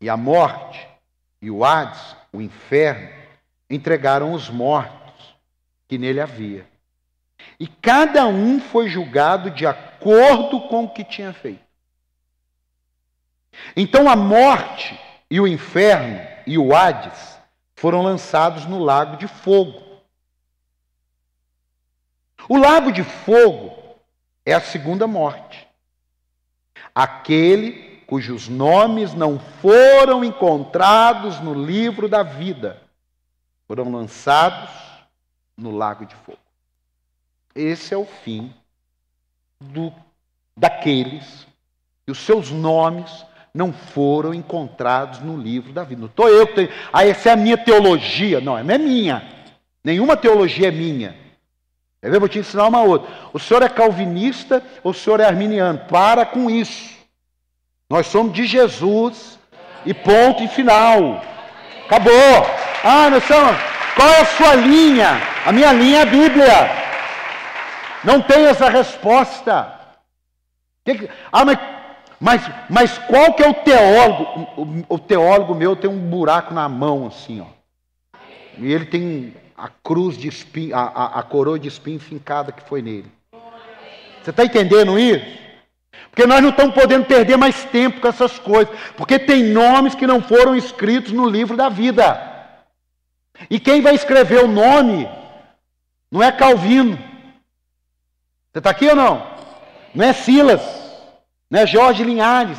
e 0.00 0.08
a 0.08 0.16
morte, 0.16 0.86
e 1.40 1.50
o 1.50 1.64
Hades, 1.64 2.14
o 2.32 2.42
inferno, 2.42 3.08
entregaram 3.70 4.32
os 4.34 4.50
mortos 4.50 5.34
que 5.88 5.96
nele 5.96 6.20
havia. 6.20 6.68
E 7.58 7.66
cada 7.66 8.26
um 8.26 8.60
foi 8.60 8.88
julgado 8.88 9.50
de 9.50 9.66
acordo 9.66 10.68
com 10.68 10.84
o 10.84 10.90
que 10.90 11.04
tinha 11.04 11.32
feito. 11.32 11.64
Então 13.74 14.08
a 14.08 14.16
morte 14.16 14.98
e 15.30 15.40
o 15.40 15.46
inferno 15.46 16.20
e 16.46 16.58
o 16.58 16.74
Hades 16.74 17.38
foram 17.76 18.02
lançados 18.02 18.66
no 18.66 18.78
lago 18.78 19.16
de 19.16 19.28
fogo. 19.28 19.80
O 22.48 22.56
lago 22.56 22.90
de 22.90 23.04
fogo 23.04 23.76
é 24.44 24.52
a 24.52 24.60
segunda 24.60 25.06
morte. 25.06 25.68
Aquele 26.94 28.02
cujos 28.06 28.48
nomes 28.48 29.14
não 29.14 29.38
foram 29.38 30.24
encontrados 30.24 31.38
no 31.40 31.54
livro 31.54 32.08
da 32.08 32.24
vida 32.24 32.90
foram 33.70 33.88
lançados 33.92 34.68
no 35.56 35.70
lago 35.70 36.04
de 36.04 36.12
fogo. 36.16 36.40
Esse 37.54 37.94
é 37.94 37.96
o 37.96 38.04
fim 38.04 38.52
do, 39.60 39.94
daqueles 40.56 41.46
que 42.04 42.10
os 42.10 42.18
seus 42.18 42.50
nomes 42.50 43.24
não 43.54 43.72
foram 43.72 44.32
encontrados 44.32 45.20
no 45.20 45.36
livro 45.36 45.72
da 45.72 45.82
vida. 45.82 46.00
Não 46.00 46.08
estou 46.08 46.28
eu 46.28 46.46
que 46.46 46.54
tenho. 46.54 46.68
Ah, 46.92 47.06
essa 47.06 47.30
é 47.30 47.32
a 47.32 47.36
minha 47.36 47.58
teologia. 47.58 48.40
Não, 48.40 48.62
não 48.62 48.74
é 48.74 48.78
minha. 48.78 49.22
Nenhuma 49.82 50.16
teologia 50.16 50.68
é 50.68 50.70
minha. 50.70 51.16
Eu 52.02 52.18
vou 52.18 52.28
te 52.28 52.38
ensinar 52.38 52.66
uma 52.66 52.82
outra. 52.82 53.10
O 53.32 53.38
senhor 53.38 53.62
é 53.62 53.68
calvinista 53.68 54.62
ou 54.82 54.92
o 54.92 54.94
senhor 54.94 55.20
é 55.20 55.24
arminiano? 55.24 55.80
Para 55.88 56.24
com 56.24 56.48
isso. 56.48 56.94
Nós 57.88 58.06
somos 58.06 58.32
de 58.32 58.46
Jesus 58.46 59.38
e 59.84 59.92
ponto 59.92 60.42
e 60.42 60.48
final. 60.48 61.22
Acabou. 61.86 62.46
Ah, 62.84 63.10
nós 63.10 63.24
somos. 63.24 63.56
Qual 63.96 64.08
é 64.08 64.20
a 64.20 64.26
sua 64.26 64.54
linha? 64.54 65.20
A 65.44 65.52
minha 65.52 65.72
linha 65.72 65.98
é 65.98 66.02
a 66.02 66.06
Bíblia. 66.06 66.70
Não 68.04 68.22
tem 68.22 68.46
essa 68.46 68.70
resposta. 68.70 69.78
Ah, 71.30 71.44
mas, 71.44 71.58
mas, 72.20 72.42
mas 72.68 72.98
qual 72.98 73.32
que 73.32 73.42
é 73.42 73.48
o 73.48 73.54
teólogo? 73.54 74.84
O, 74.88 74.94
o, 74.94 74.98
teólogo 74.98 75.54
meu 75.54 75.74
tem 75.74 75.88
um 75.88 75.98
buraco 75.98 76.52
na 76.52 76.68
mão, 76.68 77.06
assim, 77.06 77.40
ó. 77.40 77.46
E 78.58 78.70
ele 78.70 78.84
tem 78.84 79.34
a 79.56 79.68
cruz 79.68 80.18
de 80.18 80.28
espinho, 80.28 80.76
a, 80.76 80.82
a, 80.82 81.20
a 81.20 81.22
coroa 81.22 81.58
de 81.58 81.66
espinho 81.66 81.98
fincada 81.98 82.52
que 82.52 82.62
foi 82.62 82.82
nele. 82.82 83.10
Você 84.22 84.30
está 84.30 84.44
entendendo 84.44 84.98
isso? 84.98 85.40
Porque 86.10 86.26
nós 86.26 86.42
não 86.42 86.50
estamos 86.50 86.74
podendo 86.74 87.06
perder 87.06 87.38
mais 87.38 87.64
tempo 87.64 88.00
com 88.00 88.08
essas 88.08 88.38
coisas. 88.38 88.74
Porque 88.98 89.18
tem 89.18 89.44
nomes 89.44 89.94
que 89.94 90.06
não 90.06 90.20
foram 90.20 90.54
escritos 90.54 91.12
no 91.12 91.26
livro 91.26 91.56
da 91.56 91.70
vida. 91.70 92.28
E 93.48 93.58
quem 93.58 93.80
vai 93.80 93.94
escrever 93.94 94.44
o 94.44 94.48
nome 94.48 95.08
não 96.10 96.22
é 96.22 96.30
Calvino. 96.30 96.98
Você 98.52 98.58
está 98.58 98.70
aqui 98.70 98.88
ou 98.88 98.96
não? 98.96 99.26
Não 99.94 100.04
é 100.04 100.12
Silas. 100.12 100.79
Não 101.50 101.60
é 101.60 101.66
Jorge 101.66 102.04
Linhares. 102.04 102.58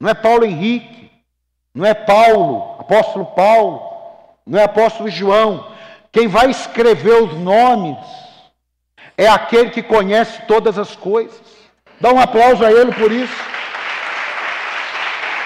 Não 0.00 0.08
é 0.08 0.14
Paulo 0.14 0.44
Henrique. 0.44 1.10
Não 1.74 1.86
é 1.86 1.94
Paulo, 1.94 2.76
apóstolo 2.80 3.26
Paulo. 3.26 3.80
Não 4.46 4.58
é 4.58 4.64
apóstolo 4.64 5.08
João. 5.08 5.72
Quem 6.10 6.26
vai 6.26 6.50
escrever 6.50 7.22
os 7.22 7.34
nomes 7.38 7.98
é 9.16 9.28
aquele 9.28 9.70
que 9.70 9.82
conhece 9.82 10.42
todas 10.46 10.78
as 10.78 10.96
coisas. 10.96 11.40
Dá 12.00 12.12
um 12.12 12.20
aplauso 12.20 12.64
a 12.64 12.70
ele 12.70 12.92
por 12.92 13.12
isso. 13.12 13.52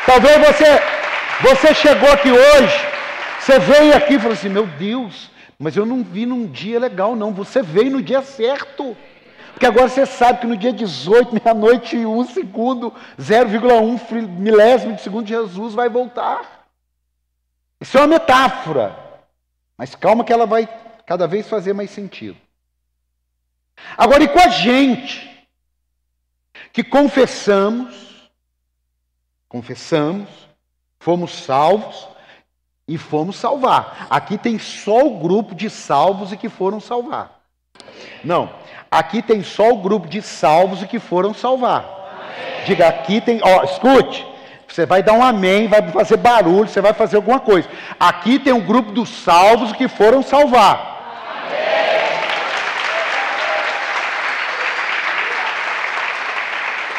Talvez 0.06 0.38
você, 0.38 0.82
você 1.40 1.74
chegou 1.74 2.10
aqui 2.10 2.30
hoje, 2.30 2.86
você 3.38 3.58
veio 3.58 3.94
aqui 3.94 4.14
e 4.14 4.18
falou 4.18 4.32
assim: 4.32 4.48
Meu 4.48 4.66
Deus, 4.66 5.30
mas 5.58 5.76
eu 5.76 5.84
não 5.84 6.02
vi 6.02 6.24
num 6.24 6.46
dia 6.46 6.80
legal, 6.80 7.14
não. 7.14 7.32
Você 7.32 7.62
veio 7.62 7.90
no 7.90 8.02
dia 8.02 8.22
certo. 8.22 8.96
Porque 9.56 9.64
agora 9.64 9.88
você 9.88 10.04
sabe 10.04 10.40
que 10.40 10.46
no 10.46 10.54
dia 10.54 10.70
18, 10.70 11.32
meia-noite 11.42 11.96
e 11.96 12.04
um 12.04 12.22
segundo, 12.26 12.92
0,1 13.18 14.28
milésimo 14.28 14.94
de 14.94 15.00
segundo, 15.00 15.26
Jesus 15.26 15.72
vai 15.72 15.88
voltar. 15.88 16.68
Isso 17.80 17.96
é 17.96 18.02
uma 18.02 18.06
metáfora. 18.06 18.94
Mas 19.74 19.94
calma 19.94 20.24
que 20.24 20.32
ela 20.32 20.44
vai 20.44 20.68
cada 21.06 21.26
vez 21.26 21.48
fazer 21.48 21.72
mais 21.72 21.90
sentido. 21.90 22.36
Agora, 23.96 24.24
e 24.24 24.28
com 24.28 24.40
a 24.40 24.48
gente 24.48 25.48
que 26.70 26.84
confessamos, 26.84 28.30
confessamos, 29.48 30.28
fomos 31.00 31.32
salvos 31.32 32.06
e 32.86 32.98
fomos 32.98 33.36
salvar. 33.36 34.06
Aqui 34.10 34.36
tem 34.36 34.58
só 34.58 35.06
o 35.06 35.18
grupo 35.18 35.54
de 35.54 35.70
salvos 35.70 36.30
e 36.30 36.36
que 36.36 36.50
foram 36.50 36.78
salvar. 36.78 37.40
Não, 38.22 38.52
aqui 38.90 39.22
tem 39.22 39.42
só 39.42 39.70
o 39.70 39.78
grupo 39.78 40.08
de 40.08 40.22
salvos 40.22 40.82
que 40.84 40.98
foram 40.98 41.34
salvar. 41.34 41.84
Diga, 42.66 42.88
aqui 42.88 43.20
tem, 43.20 43.40
ó, 43.42 43.62
escute, 43.64 44.26
você 44.66 44.84
vai 44.84 45.02
dar 45.02 45.12
um 45.12 45.22
amém, 45.22 45.68
vai 45.68 45.82
fazer 45.90 46.16
barulho, 46.16 46.68
você 46.68 46.80
vai 46.80 46.92
fazer 46.92 47.16
alguma 47.16 47.40
coisa. 47.40 47.68
Aqui 47.98 48.38
tem 48.38 48.52
um 48.52 48.60
grupo 48.60 48.92
dos 48.92 49.08
salvos 49.08 49.72
que 49.72 49.88
foram 49.88 50.22
salvar. 50.22 50.96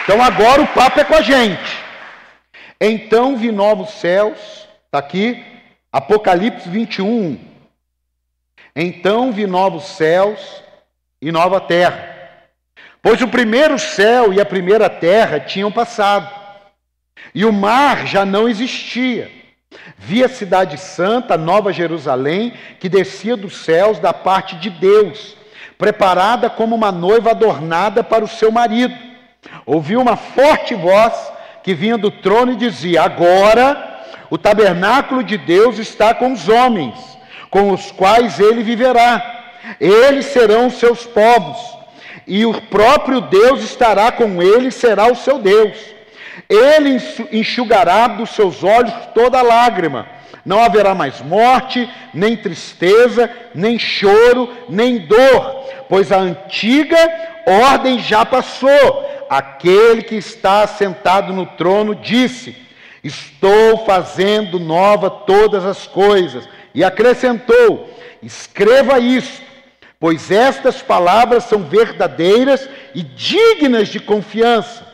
Então 0.04 0.24
agora 0.24 0.62
o 0.62 0.68
papo 0.68 1.02
é 1.02 1.04
com 1.04 1.16
a 1.16 1.22
gente. 1.22 1.78
Então 2.80 3.36
vi 3.36 3.52
novos 3.52 3.90
céus, 3.90 4.38
está 4.86 5.00
aqui, 5.00 5.44
Apocalipse 5.92 6.70
21. 6.70 7.38
Então 8.74 9.34
vi 9.34 9.46
novos 9.46 9.84
céus 9.84 10.64
e 11.22 11.32
nova 11.32 11.60
terra. 11.60 12.16
Pois 13.02 13.22
o 13.22 13.28
primeiro 13.28 13.78
céu 13.80 14.34
e 14.34 14.42
a 14.42 14.46
primeira 14.46 14.90
terra 14.90 15.40
tinham 15.40 15.72
passado 15.72 16.38
e 17.34 17.46
o 17.46 17.54
mar 17.54 18.06
já 18.06 18.26
não 18.26 18.48
existia. 18.48 19.32
Vi 19.98 20.24
a 20.24 20.30
cidade 20.30 20.78
santa, 20.78 21.38
Nova 21.38 21.72
Jerusalém, 21.74 22.54
que 22.80 22.90
descia 22.90 23.36
dos 23.36 23.58
céus 23.58 24.00
da 24.00 24.14
parte 24.14 24.56
de 24.56 24.70
Deus, 24.70 25.36
preparada 25.78 26.50
como 26.50 26.76
uma 26.76 26.92
noiva 26.92 27.32
adornada 27.32 28.04
para 28.04 28.24
o 28.24 28.28
seu 28.28 28.52
marido. 28.52 28.96
Ouvi 29.66 29.96
uma 29.96 30.16
forte 30.16 30.74
voz 30.74 31.14
que 31.64 31.74
vinha 31.74 31.98
do 31.98 32.10
trono 32.10 32.54
e 32.54 32.56
dizia: 32.56 33.04
Agora 33.04 34.06
o 34.30 34.38
tabernáculo 34.38 35.24
de 35.24 35.38
Deus 35.38 35.78
está 35.78 36.14
com 36.14 36.34
os 36.34 36.50
homens, 36.50 36.98
com 37.50 37.72
os 37.72 37.92
quais 37.92 38.40
ele 38.40 38.64
viverá. 38.64 39.37
Eles 39.80 40.28
serão 40.28 40.70
seus 40.70 41.06
povos, 41.06 41.58
e 42.26 42.46
o 42.46 42.62
próprio 42.64 43.22
Deus 43.22 43.64
estará 43.64 44.12
com 44.12 44.42
ele, 44.42 44.72
será 44.72 45.12
o 45.12 45.16
seu 45.16 45.40
Deus. 45.40 45.78
Ele 46.50 46.98
enxugará 47.32 48.08
dos 48.08 48.32
seus 48.32 48.64
olhos 48.64 48.94
toda 49.14 49.42
lágrima. 49.42 50.08
Não 50.46 50.64
haverá 50.64 50.96
mais 50.96 51.22
morte, 51.22 51.90
nem 52.14 52.38
tristeza, 52.38 53.30
nem 53.54 53.78
choro, 53.78 54.50
nem 54.70 55.00
dor, 55.00 55.66
pois 55.90 56.10
a 56.12 56.18
antiga 56.20 56.98
ordem 57.46 58.00
já 58.00 58.26
passou. 58.26 59.06
Aquele 59.30 60.04
que 60.04 60.16
está 60.16 60.66
sentado 60.66 61.34
no 61.34 61.46
trono 61.46 61.94
disse: 61.94 62.56
Estou 63.04 63.86
fazendo 63.86 64.58
nova 64.58 65.10
todas 65.10 65.66
as 65.66 65.86
coisas. 65.86 66.48
E 66.74 66.84
acrescentou: 66.84 67.94
Escreva 68.24 69.00
isto, 69.00 69.47
pois 70.00 70.32
estas 70.32 70.82
palavras 70.82 71.46
são 71.46 71.64
verdadeiras 71.64 72.68
e 72.94 73.02
dignas 73.04 73.88
de 73.88 74.00
confiança. 74.00 74.86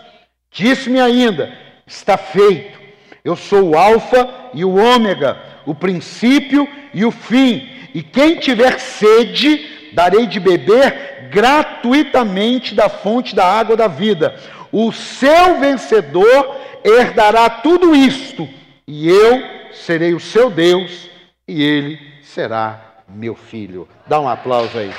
Disse-me 0.51 0.99
ainda: 0.99 1.51
está 1.85 2.17
feito. 2.17 2.79
Eu 3.23 3.35
sou 3.35 3.69
o 3.69 3.77
Alfa 3.77 4.29
e 4.53 4.65
o 4.65 4.75
Ômega, 4.75 5.37
o 5.65 5.73
princípio 5.73 6.67
e 6.93 7.05
o 7.05 7.11
fim. 7.11 7.69
E 7.93 8.01
quem 8.01 8.35
tiver 8.35 8.79
sede, 8.79 9.91
darei 9.93 10.25
de 10.25 10.39
beber 10.39 11.29
gratuitamente 11.31 12.75
da 12.75 12.89
fonte 12.89 13.35
da 13.35 13.45
água 13.45 13.75
da 13.75 13.87
vida. 13.87 14.35
O 14.71 14.91
seu 14.91 15.59
vencedor 15.59 16.57
herdará 16.83 17.49
tudo 17.49 17.95
isto, 17.95 18.47
e 18.87 19.07
eu 19.07 19.43
serei 19.71 20.13
o 20.13 20.19
seu 20.19 20.49
Deus, 20.49 21.09
e 21.47 21.63
ele 21.63 21.99
será 22.21 22.82
meu 23.13 23.35
filho. 23.35 23.87
Dá 24.07 24.19
um 24.19 24.27
aplauso 24.27 24.77
aí. 24.77 24.91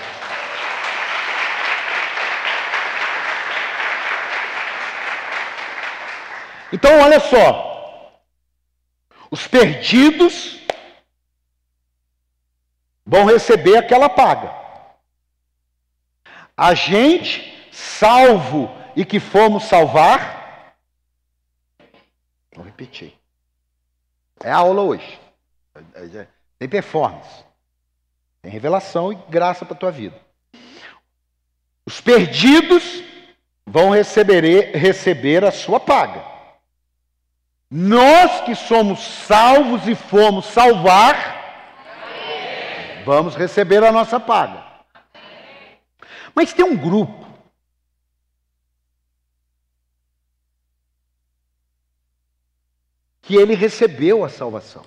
Então, 6.73 7.01
olha 7.01 7.21
só. 7.21 8.21
Os 9.31 9.47
perdidos 9.47 10.61
vão 13.05 13.25
receber 13.25 13.77
aquela 13.77 14.09
paga. 14.09 14.53
A 16.57 16.75
gente, 16.75 17.69
salvo 17.73 18.71
e 18.97 19.05
que 19.05 19.19
fomos 19.19 19.65
salvar, 19.65 20.77
vou 22.55 22.65
repetir. 22.65 23.19
É 24.43 24.51
aula 24.51 24.83
hoje. 24.83 25.21
Tem 26.59 26.69
performance. 26.69 27.44
Tem 28.45 28.53
revelação 28.53 29.11
e 29.11 29.17
graça 29.31 29.65
para 29.65 29.75
a 29.75 29.79
tua 29.79 29.91
vida. 29.91 30.21
Os 31.87 31.99
perdidos 31.99 33.03
vão 33.65 33.89
receber, 33.89 34.77
receber 34.77 35.43
a 35.43 35.51
sua 35.51 35.81
paga. 35.81 36.23
Nós 37.71 38.43
que 38.43 38.55
somos 38.55 39.01
salvos 39.01 39.89
e 39.89 39.95
fomos 39.95 40.45
salvar, 40.45 41.43
vamos 43.07 43.35
receber 43.35 43.83
a 43.83 43.91
nossa 43.91 44.21
paga. 44.21 44.63
Mas 46.35 46.53
tem 46.53 46.67
um 46.67 46.77
grupo 46.77 47.27
que 53.23 53.37
ele 53.37 53.55
recebeu 53.55 54.23
a 54.23 54.29
salvação. 54.29 54.85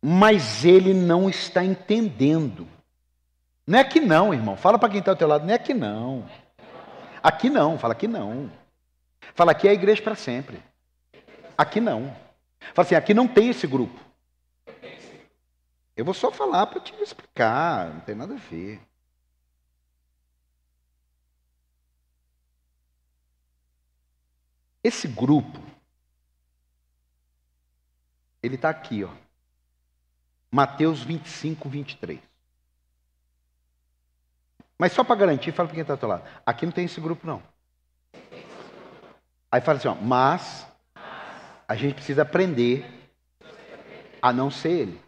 Mas 0.00 0.64
ele 0.64 0.94
não 0.94 1.28
está 1.28 1.64
entendendo 1.64 2.68
Não 3.66 3.78
é 3.78 3.84
que 3.84 4.00
não, 4.00 4.32
irmão. 4.32 4.56
Fala 4.56 4.78
para 4.78 4.88
quem 4.88 5.00
está 5.00 5.10
ao 5.12 5.16
teu 5.16 5.28
lado, 5.28 5.44
não 5.44 5.52
é 5.52 5.58
que 5.58 5.74
não. 5.74 6.24
Aqui 7.22 7.50
não, 7.50 7.78
fala 7.78 7.94
que 7.94 8.08
não. 8.08 8.50
Fala 9.34 9.52
aqui 9.52 9.68
é 9.68 9.72
a 9.72 9.74
igreja 9.74 10.00
para 10.00 10.14
sempre. 10.14 10.62
Aqui 11.56 11.80
não. 11.80 12.14
Fala 12.74 12.86
assim, 12.86 12.94
aqui 12.94 13.12
não 13.12 13.28
tem 13.28 13.50
esse 13.50 13.66
grupo. 13.66 13.98
Eu 15.96 16.04
vou 16.04 16.14
só 16.14 16.30
falar 16.30 16.66
para 16.66 16.80
te 16.80 16.94
explicar, 17.02 17.92
não 17.92 18.00
tem 18.00 18.14
nada 18.14 18.34
a 18.34 18.36
ver. 18.36 18.80
Esse 24.82 25.08
grupo, 25.08 25.60
ele 28.40 28.54
está 28.54 28.70
aqui, 28.70 29.02
ó. 29.04 29.10
Mateus 30.50 31.02
25, 31.02 31.68
23. 31.68 32.20
Mas 34.78 34.92
só 34.92 35.02
para 35.02 35.16
garantir, 35.16 35.52
fala 35.52 35.68
para 35.68 35.74
quem 35.74 35.82
está 35.82 35.94
do 35.94 35.98
teu 35.98 36.08
lado. 36.08 36.22
Aqui 36.46 36.64
não 36.64 36.72
tem 36.72 36.84
esse 36.84 37.00
grupo, 37.00 37.26
não. 37.26 37.42
Aí 39.50 39.60
fala 39.60 39.78
assim, 39.78 39.88
ó, 39.88 39.94
mas 39.94 40.66
a 41.66 41.74
gente 41.74 41.94
precisa 41.94 42.22
aprender 42.22 42.86
a 44.22 44.32
não 44.32 44.50
ser 44.50 44.70
ele. 44.70 45.00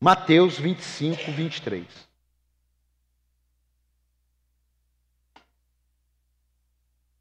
Mateus 0.00 0.58
25, 0.58 1.30
23. 1.30 1.86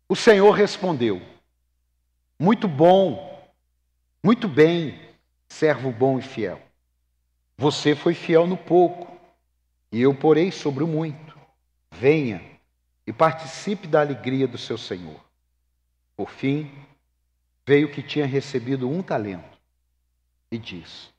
O 0.09 0.15
Senhor 0.15 0.51
respondeu: 0.51 1.21
Muito 2.39 2.67
bom, 2.67 3.49
muito 4.23 4.47
bem, 4.47 4.99
servo 5.51 5.91
bom 5.91 6.17
e 6.17 6.21
fiel. 6.21 6.61
Você 7.57 7.93
foi 7.95 8.13
fiel 8.13 8.47
no 8.47 8.55
pouco, 8.55 9.11
e 9.91 10.01
eu 10.01 10.15
porei 10.15 10.51
sobre 10.51 10.83
o 10.83 10.87
muito. 10.87 11.37
Venha 11.91 12.41
e 13.05 13.11
participe 13.11 13.85
da 13.85 13.99
alegria 13.99 14.47
do 14.47 14.57
seu 14.57 14.77
Senhor. 14.77 15.19
Por 16.15 16.29
fim, 16.29 16.71
veio 17.67 17.91
que 17.91 18.01
tinha 18.01 18.25
recebido 18.25 18.89
um 18.89 19.03
talento 19.03 19.57
e 20.49 20.57
disse: 20.57 21.09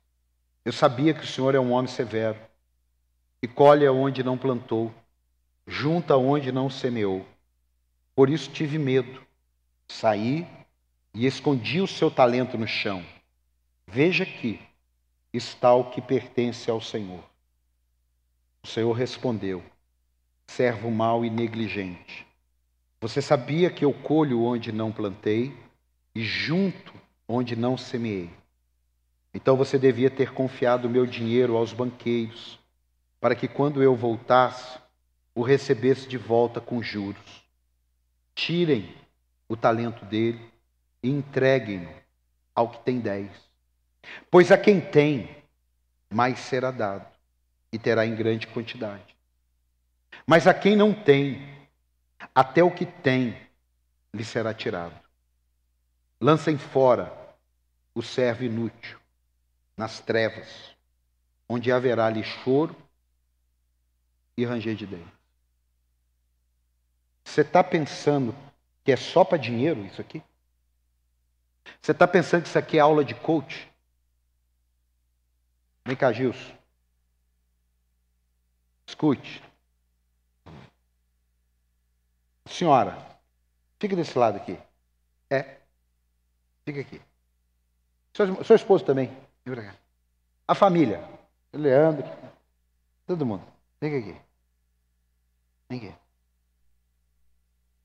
eu 0.64 0.72
sabia 0.72 1.12
que 1.12 1.24
o 1.24 1.26
Senhor 1.26 1.54
é 1.54 1.60
um 1.60 1.72
homem 1.72 1.90
severo, 1.90 2.38
e 3.42 3.48
colhe 3.48 3.84
aonde 3.84 4.22
não 4.22 4.38
plantou, 4.38 4.94
junta 5.66 6.16
onde 6.16 6.52
não 6.52 6.70
semeou. 6.70 7.26
Por 8.14 8.30
isso 8.30 8.50
tive 8.50 8.78
medo. 8.78 9.20
Saí 9.88 10.48
e 11.12 11.26
escondi 11.26 11.80
o 11.80 11.86
seu 11.86 12.10
talento 12.10 12.56
no 12.56 12.66
chão. 12.66 13.04
Veja 13.94 14.24
aqui 14.24 14.58
está 15.34 15.74
o 15.74 15.90
que 15.90 16.00
pertence 16.00 16.70
ao 16.70 16.80
Senhor. 16.80 17.22
O 18.62 18.66
Senhor 18.66 18.90
respondeu: 18.94 19.62
servo 20.46 20.90
mau 20.90 21.26
e 21.26 21.28
negligente. 21.28 22.26
Você 23.02 23.20
sabia 23.20 23.68
que 23.68 23.84
eu 23.84 23.92
colho 23.92 24.44
onde 24.44 24.72
não 24.72 24.90
plantei 24.90 25.54
e 26.14 26.24
junto 26.24 26.94
onde 27.28 27.54
não 27.54 27.76
semeei. 27.76 28.30
Então 29.34 29.58
você 29.58 29.78
devia 29.78 30.08
ter 30.08 30.32
confiado 30.32 30.88
meu 30.88 31.04
dinheiro 31.04 31.54
aos 31.54 31.74
banqueiros, 31.74 32.58
para 33.20 33.34
que 33.34 33.46
quando 33.46 33.82
eu 33.82 33.94
voltasse, 33.94 34.78
o 35.34 35.42
recebesse 35.42 36.08
de 36.08 36.16
volta 36.16 36.62
com 36.62 36.82
juros. 36.82 37.44
Tirem 38.34 38.96
o 39.46 39.54
talento 39.54 40.02
dele 40.06 40.40
e 41.02 41.10
entreguem-no 41.10 41.92
ao 42.54 42.70
que 42.70 42.82
tem 42.82 42.98
dez. 42.98 43.51
Pois 44.30 44.50
a 44.50 44.58
quem 44.58 44.80
tem, 44.80 45.34
mais 46.10 46.38
será 46.38 46.70
dado, 46.70 47.06
e 47.72 47.78
terá 47.78 48.04
em 48.06 48.14
grande 48.14 48.46
quantidade. 48.46 49.16
Mas 50.26 50.46
a 50.46 50.54
quem 50.54 50.76
não 50.76 50.92
tem, 50.92 51.68
até 52.34 52.62
o 52.62 52.70
que 52.70 52.86
tem 52.86 53.36
lhe 54.12 54.24
será 54.24 54.52
tirado. 54.52 54.94
Lancem 56.20 56.58
fora 56.58 57.12
o 57.94 58.02
servo 58.02 58.44
inútil 58.44 58.98
nas 59.76 60.00
trevas, 60.00 60.76
onde 61.48 61.72
haverá 61.72 62.06
ali 62.06 62.22
choro 62.22 62.76
e 64.36 64.44
ranger 64.44 64.74
de 64.74 64.86
dentro. 64.86 65.22
Você 67.24 67.40
está 67.40 67.64
pensando 67.64 68.34
que 68.84 68.92
é 68.92 68.96
só 68.96 69.24
para 69.24 69.38
dinheiro 69.38 69.84
isso 69.86 70.00
aqui? 70.00 70.22
Você 71.80 71.92
está 71.92 72.06
pensando 72.06 72.42
que 72.42 72.48
isso 72.48 72.58
aqui 72.58 72.76
é 72.76 72.80
aula 72.80 73.04
de 73.04 73.14
coach? 73.14 73.71
Vem 75.84 75.96
cá, 75.96 76.12
Gilson. 76.12 76.56
Escute. 78.86 79.42
Senhora, 82.46 82.96
fica 83.80 83.96
desse 83.96 84.16
lado 84.16 84.36
aqui. 84.36 84.58
É. 85.30 85.58
Fica 86.64 86.80
aqui. 86.80 87.00
Seu, 88.14 88.44
seu 88.44 88.56
esposo 88.56 88.84
também. 88.84 89.08
Vem 89.44 89.54
pra 89.54 89.64
cá. 89.64 89.74
A 90.46 90.54
família. 90.54 91.02
Leandro. 91.52 92.06
Todo 93.06 93.26
mundo. 93.26 93.44
Vem 93.80 93.96
aqui. 93.96 94.20
Vem 95.68 95.78
aqui. 95.78 95.94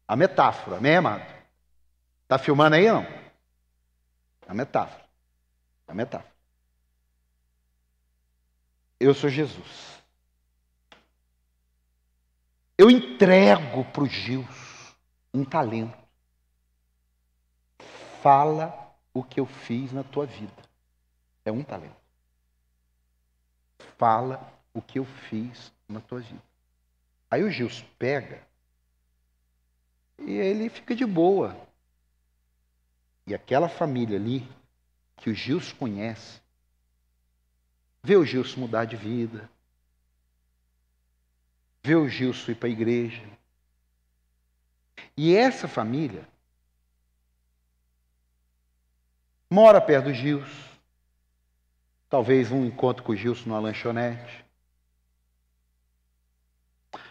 A 0.07 0.15
metáfora, 0.15 0.77
amém, 0.77 0.95
amado? 0.95 1.25
Tá 2.27 2.37
filmando 2.37 2.75
aí 2.75 2.87
não? 2.87 3.05
A 4.47 4.53
metáfora. 4.53 5.03
A 5.87 5.93
metáfora. 5.93 6.36
Eu 8.99 9.13
sou 9.13 9.29
Jesus. 9.29 10.03
Eu 12.77 12.89
entrego 12.89 13.85
para 13.85 14.03
o 14.03 14.07
Gils 14.07 14.95
um 15.33 15.43
talento. 15.43 15.97
Fala 18.21 18.95
o 19.13 19.23
que 19.23 19.39
eu 19.39 19.45
fiz 19.45 19.91
na 19.91 20.03
tua 20.03 20.25
vida. 20.25 20.53
É 21.45 21.51
um 21.51 21.63
talento. 21.63 21.95
Fala 23.97 24.53
o 24.73 24.81
que 24.81 24.99
eu 24.99 25.05
fiz 25.05 25.71
na 25.87 25.99
tua 25.99 26.19
vida. 26.19 26.41
Aí 27.29 27.43
o 27.43 27.49
Gilson 27.51 27.85
pega 27.97 28.45
e 30.19 30.31
ele 30.31 30.69
fica 30.69 30.95
de 30.95 31.05
boa. 31.05 31.55
E 33.25 33.35
aquela 33.35 33.67
família 33.67 34.17
ali, 34.17 34.47
que 35.17 35.29
o 35.29 35.33
Gilson 35.33 35.75
conhece, 35.75 36.41
vê 38.07 38.15
o 38.15 38.23
Gilson 38.23 38.61
mudar 38.61 38.85
de 38.85 38.95
vida, 38.95 39.49
vê 41.83 41.93
o 41.93 42.07
Gilson 42.07 42.51
ir 42.51 42.55
para 42.55 42.69
a 42.69 42.71
igreja. 42.71 43.21
E 45.17 45.35
essa 45.35 45.67
família 45.67 46.25
mora 49.49 49.81
perto 49.81 50.05
do 50.05 50.13
Gilson, 50.13 50.67
Talvez 52.09 52.49
um 52.49 52.65
encontro 52.65 53.03
com 53.03 53.11
o 53.11 53.15
Gilson 53.17 53.49
numa 53.49 53.59
lanchonete. 53.59 54.45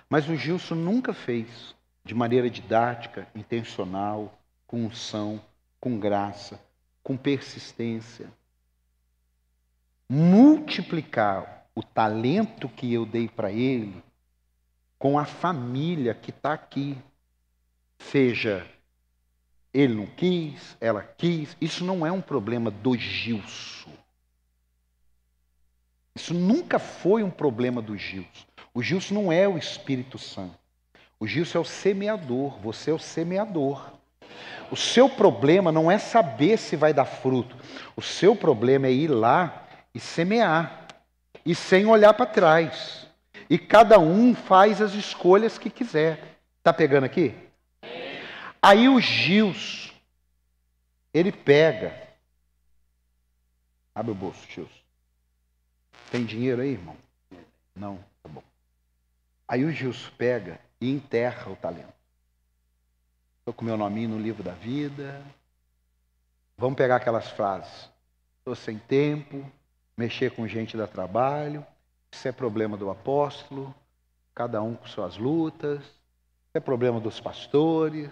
Mas 0.08 0.26
o 0.26 0.34
Gilson 0.34 0.76
nunca 0.76 1.12
fez 1.12 1.74
de 2.02 2.14
maneira 2.14 2.48
didática, 2.48 3.28
intencional, 3.34 4.38
com 4.66 4.86
unção, 4.86 5.38
com 5.78 5.98
graça, 5.98 6.58
com 7.02 7.14
persistência. 7.14 8.32
Multiplicar 10.08 11.66
o 11.74 11.82
talento 11.82 12.68
que 12.68 12.92
eu 12.92 13.04
dei 13.04 13.28
para 13.28 13.50
ele 13.50 14.02
com 14.98 15.18
a 15.18 15.24
família 15.24 16.14
que 16.14 16.30
está 16.30 16.52
aqui. 16.52 16.96
Seja 17.98 18.66
ele 19.76 19.94
não 19.94 20.06
quis, 20.06 20.74
ela 20.80 21.02
quis, 21.02 21.54
isso 21.60 21.84
não 21.84 22.06
é 22.06 22.10
um 22.10 22.22
problema 22.22 22.70
do 22.70 22.96
Gilson. 22.96 23.90
Isso 26.14 26.32
nunca 26.32 26.78
foi 26.78 27.22
um 27.22 27.30
problema 27.30 27.82
do 27.82 27.94
Gilson. 27.94 28.46
O 28.72 28.82
Gilson 28.82 29.14
não 29.14 29.30
é 29.30 29.46
o 29.46 29.58
Espírito 29.58 30.18
Santo. 30.18 30.56
O 31.20 31.26
Gilson 31.26 31.58
é 31.58 31.60
o 31.60 31.64
semeador, 31.64 32.58
você 32.58 32.90
é 32.90 32.94
o 32.94 32.98
semeador. 32.98 33.92
O 34.70 34.76
seu 34.76 35.10
problema 35.10 35.70
não 35.70 35.90
é 35.90 35.98
saber 35.98 36.56
se 36.56 36.74
vai 36.74 36.94
dar 36.94 37.04
fruto. 37.04 37.54
O 37.94 38.00
seu 38.00 38.34
problema 38.34 38.86
é 38.86 38.92
ir 38.92 39.08
lá 39.08 39.65
e 39.96 40.00
semear. 40.00 40.88
E 41.42 41.54
sem 41.54 41.86
olhar 41.86 42.12
para 42.12 42.26
trás. 42.26 43.06
E 43.48 43.58
cada 43.58 43.98
um 43.98 44.34
faz 44.34 44.82
as 44.82 44.92
escolhas 44.92 45.56
que 45.56 45.70
quiser. 45.70 46.38
Tá 46.62 46.70
pegando 46.70 47.04
aqui? 47.04 47.34
Aí 48.60 48.90
o 48.90 49.00
Gilson, 49.00 49.94
ele 51.14 51.32
pega. 51.32 51.96
Abre 53.94 54.12
o 54.12 54.14
bolso, 54.14 54.46
Gilson. 54.50 54.82
Tem 56.10 56.26
dinheiro 56.26 56.60
aí, 56.60 56.72
irmão? 56.72 56.96
Não, 57.74 57.96
tá 58.22 58.28
bom. 58.28 58.42
Aí 59.48 59.64
o 59.64 59.72
Gilson 59.72 60.10
pega 60.18 60.60
e 60.78 60.90
enterra 60.92 61.50
o 61.50 61.56
talento. 61.56 61.94
Estou 63.38 63.54
com 63.54 63.64
meu 63.64 63.78
nominho 63.78 64.10
no 64.10 64.18
livro 64.18 64.42
da 64.42 64.52
vida. 64.52 65.22
Vamos 66.58 66.76
pegar 66.76 66.96
aquelas 66.96 67.30
frases. 67.30 67.88
Estou 68.40 68.54
sem 68.54 68.78
tempo, 68.78 69.50
mexer 69.96 70.30
com 70.32 70.46
gente 70.46 70.76
dá 70.76 70.86
trabalho, 70.86 71.64
Isso 72.12 72.28
é 72.28 72.32
problema 72.32 72.76
do 72.76 72.90
apóstolo, 72.90 73.74
cada 74.34 74.62
um 74.62 74.74
com 74.74 74.86
suas 74.86 75.16
lutas. 75.16 75.80
Isso 75.82 76.54
é 76.54 76.60
problema 76.60 77.00
dos 77.00 77.20
pastores. 77.20 78.10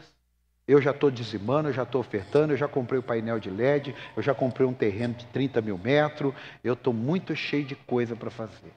Eu 0.67 0.81
já 0.81 0.93
estou 0.93 1.11
dizimando, 1.11 1.69
eu 1.69 1.73
já 1.73 1.83
estou 1.83 2.01
ofertando, 2.01 2.53
eu 2.53 2.57
já 2.57 2.67
comprei 2.67 2.99
o 2.99 3.03
painel 3.03 3.39
de 3.39 3.51
LED, 3.51 3.95
eu 4.17 4.23
já 4.23 4.35
comprei 4.35 4.67
um 4.67 4.73
terreno 4.73 5.15
de 5.15 5.27
30 5.27 5.61
mil 5.61 5.77
metros, 5.77 6.35
eu 6.63 6.73
estou 6.73 6.93
muito 6.93 7.37
cheio 7.37 7.65
de 7.65 7.77
coisa 7.77 8.17
para 8.17 8.31
fazer. 8.31 8.73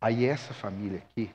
Aí 0.00 0.24
essa 0.24 0.52
família 0.52 0.98
aqui, 0.98 1.34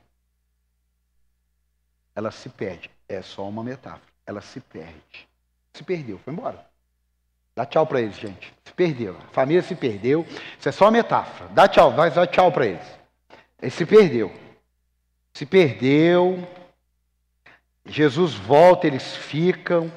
ela 2.14 2.30
se 2.30 2.48
perde. 2.48 2.90
É 3.08 3.22
só 3.22 3.48
uma 3.48 3.62
metáfora. 3.62 4.12
Ela 4.24 4.40
se 4.40 4.60
perde. 4.60 5.28
Se 5.72 5.84
perdeu, 5.84 6.18
foi 6.18 6.32
embora. 6.32 6.75
Dá 7.56 7.64
tchau 7.64 7.86
para 7.86 8.02
eles, 8.02 8.16
gente. 8.16 8.54
Se 8.66 8.72
perdeu. 8.74 9.16
A 9.16 9.32
família 9.32 9.62
se 9.62 9.74
perdeu. 9.74 10.26
Isso 10.58 10.68
é 10.68 10.72
só 10.72 10.90
metáfora. 10.90 11.48
Dá 11.54 11.66
tchau, 11.66 11.90
vai 11.90 12.10
dar 12.10 12.26
tchau 12.26 12.52
para 12.52 12.66
eles. 12.66 12.98
Ele 13.62 13.70
se 13.70 13.86
perdeu. 13.86 14.30
Se 15.32 15.46
perdeu. 15.46 16.46
Jesus 17.86 18.34
volta, 18.34 18.86
eles 18.86 19.16
ficam. 19.16 19.90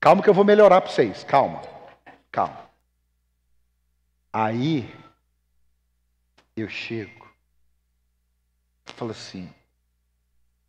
Calma 0.00 0.22
que 0.22 0.30
eu 0.30 0.34
vou 0.34 0.42
melhorar 0.42 0.80
para 0.80 0.90
vocês. 0.90 1.22
Calma. 1.22 1.60
Calma. 2.30 2.62
Aí 4.32 4.90
eu 6.56 6.68
chego. 6.70 7.30
Falo 8.86 9.10
assim: 9.10 9.52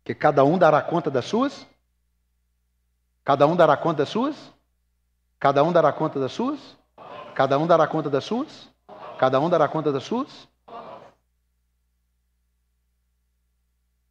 que 0.04 0.14
cada 0.14 0.44
um 0.44 0.58
dará 0.58 0.82
conta 0.82 1.10
das 1.10 1.24
suas? 1.24 1.66
Cada 3.24 3.46
um 3.46 3.56
dará 3.56 3.78
conta 3.78 3.98
das 4.02 4.10
suas? 4.10 4.53
Cada 5.44 5.62
um 5.62 5.70
dará 5.70 5.92
conta 5.92 6.18
das 6.18 6.32
suas? 6.32 6.58
Cada 7.34 7.58
um 7.58 7.66
dará 7.66 7.86
conta 7.86 8.08
das 8.08 8.24
suas? 8.24 8.72
Cada 9.18 9.38
um 9.38 9.50
dará 9.50 9.68
conta 9.68 9.92
das 9.92 10.02
suas? 10.02 10.48
O 10.66 11.12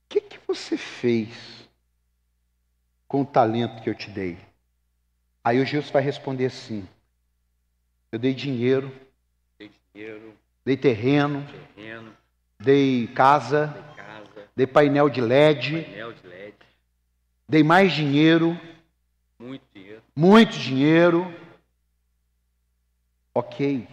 que, 0.08 0.22
que 0.22 0.40
você 0.48 0.78
fez 0.78 1.68
com 3.08 3.24
o 3.24 3.26
talento 3.26 3.82
que 3.82 3.90
eu 3.90 3.96
te 3.96 4.12
dei? 4.12 4.38
Aí 5.44 5.60
o 5.60 5.66
Gilson 5.66 5.92
vai 5.92 6.04
responder 6.04 6.46
assim: 6.46 6.88
Eu 8.12 8.20
dei 8.20 8.36
dinheiro, 8.36 8.94
Dei 9.58 9.72
dinheiro, 9.92 10.36
dei 10.64 10.78
terreno, 10.78 11.44
terreno, 11.76 12.16
dei 12.60 13.08
casa, 13.08 13.66
dei 13.66 14.06
casa, 14.06 14.50
dei 14.56 14.68
painel 14.68 15.10
de 15.10 15.20
LED, 15.20 15.82
painel 15.82 16.14
de 16.14 16.28
LED, 16.28 16.56
dei 17.50 17.64
mais 17.64 17.92
dinheiro, 17.92 18.56
muito 19.40 19.64
dinheiro. 19.74 19.93
Muito 20.16 20.58
dinheiro. 20.58 21.26
Ok. 23.34 23.88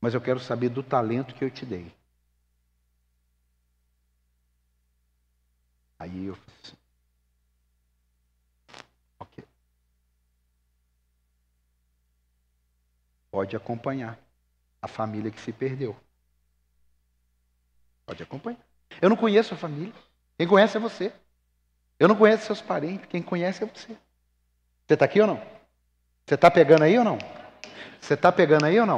Mas 0.00 0.14
eu 0.14 0.20
quero 0.20 0.40
saber 0.40 0.68
do 0.68 0.82
talento 0.82 1.34
que 1.34 1.44
eu 1.44 1.50
te 1.50 1.64
dei. 1.64 1.92
Aí 5.98 6.26
eu 6.26 6.34
assim. 6.34 6.76
Ok. 9.18 9.44
Pode 13.30 13.56
acompanhar 13.56 14.18
a 14.80 14.88
família 14.88 15.30
que 15.30 15.40
se 15.40 15.52
perdeu. 15.52 15.96
Pode 18.06 18.22
acompanhar. 18.22 18.60
Eu 19.02 19.08
não 19.10 19.16
conheço 19.16 19.54
a 19.54 19.56
família. 19.56 19.92
Quem 20.36 20.46
conhece 20.46 20.76
é 20.76 20.80
você. 20.80 21.12
Eu 21.98 22.08
não 22.08 22.16
conheço 22.16 22.46
seus 22.46 22.60
parentes. 22.60 23.06
Quem 23.06 23.22
conhece 23.22 23.62
é 23.62 23.66
você. 23.66 23.98
Você 24.88 24.94
está 24.94 25.04
aqui 25.04 25.20
ou 25.20 25.26
não? 25.26 25.36
Você 26.24 26.34
está 26.34 26.50
pegando 26.50 26.84
aí 26.84 26.96
ou 26.96 27.04
não? 27.04 27.18
Você 28.00 28.14
está 28.14 28.32
pegando 28.32 28.64
aí 28.64 28.80
ou 28.80 28.86
não? 28.86 28.96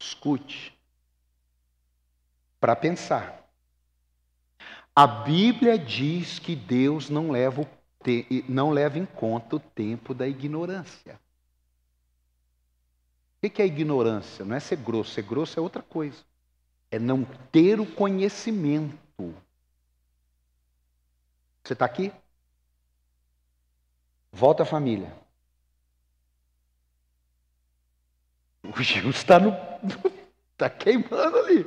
Escute. 0.00 0.76
Para 2.58 2.74
pensar. 2.74 3.48
A 4.96 5.06
Bíblia 5.06 5.78
diz 5.78 6.40
que 6.40 6.56
Deus 6.56 7.08
não 7.08 7.30
leva, 7.30 7.64
não 8.48 8.70
leva 8.70 8.98
em 8.98 9.06
conta 9.06 9.56
o 9.56 9.60
tempo 9.60 10.12
da 10.12 10.26
ignorância. 10.26 11.20
O 13.40 13.48
que 13.48 13.62
é 13.62 13.66
ignorância? 13.66 14.44
Não 14.44 14.56
é 14.56 14.60
ser 14.60 14.76
grosso. 14.76 15.12
Ser 15.12 15.22
grosso 15.22 15.56
é 15.56 15.62
outra 15.62 15.82
coisa. 15.82 16.18
É 16.90 16.98
não 16.98 17.24
ter 17.52 17.78
o 17.78 17.86
conhecimento. 17.86 18.98
Você 21.62 21.74
está 21.74 21.84
aqui? 21.84 22.12
Volta 24.34 24.64
à 24.64 24.66
família. 24.66 25.16
O 28.64 28.82
Gil 28.82 29.10
está 29.10 29.38
no. 29.38 29.50
Está 30.52 30.68
queimando 30.76 31.38
ali. 31.38 31.64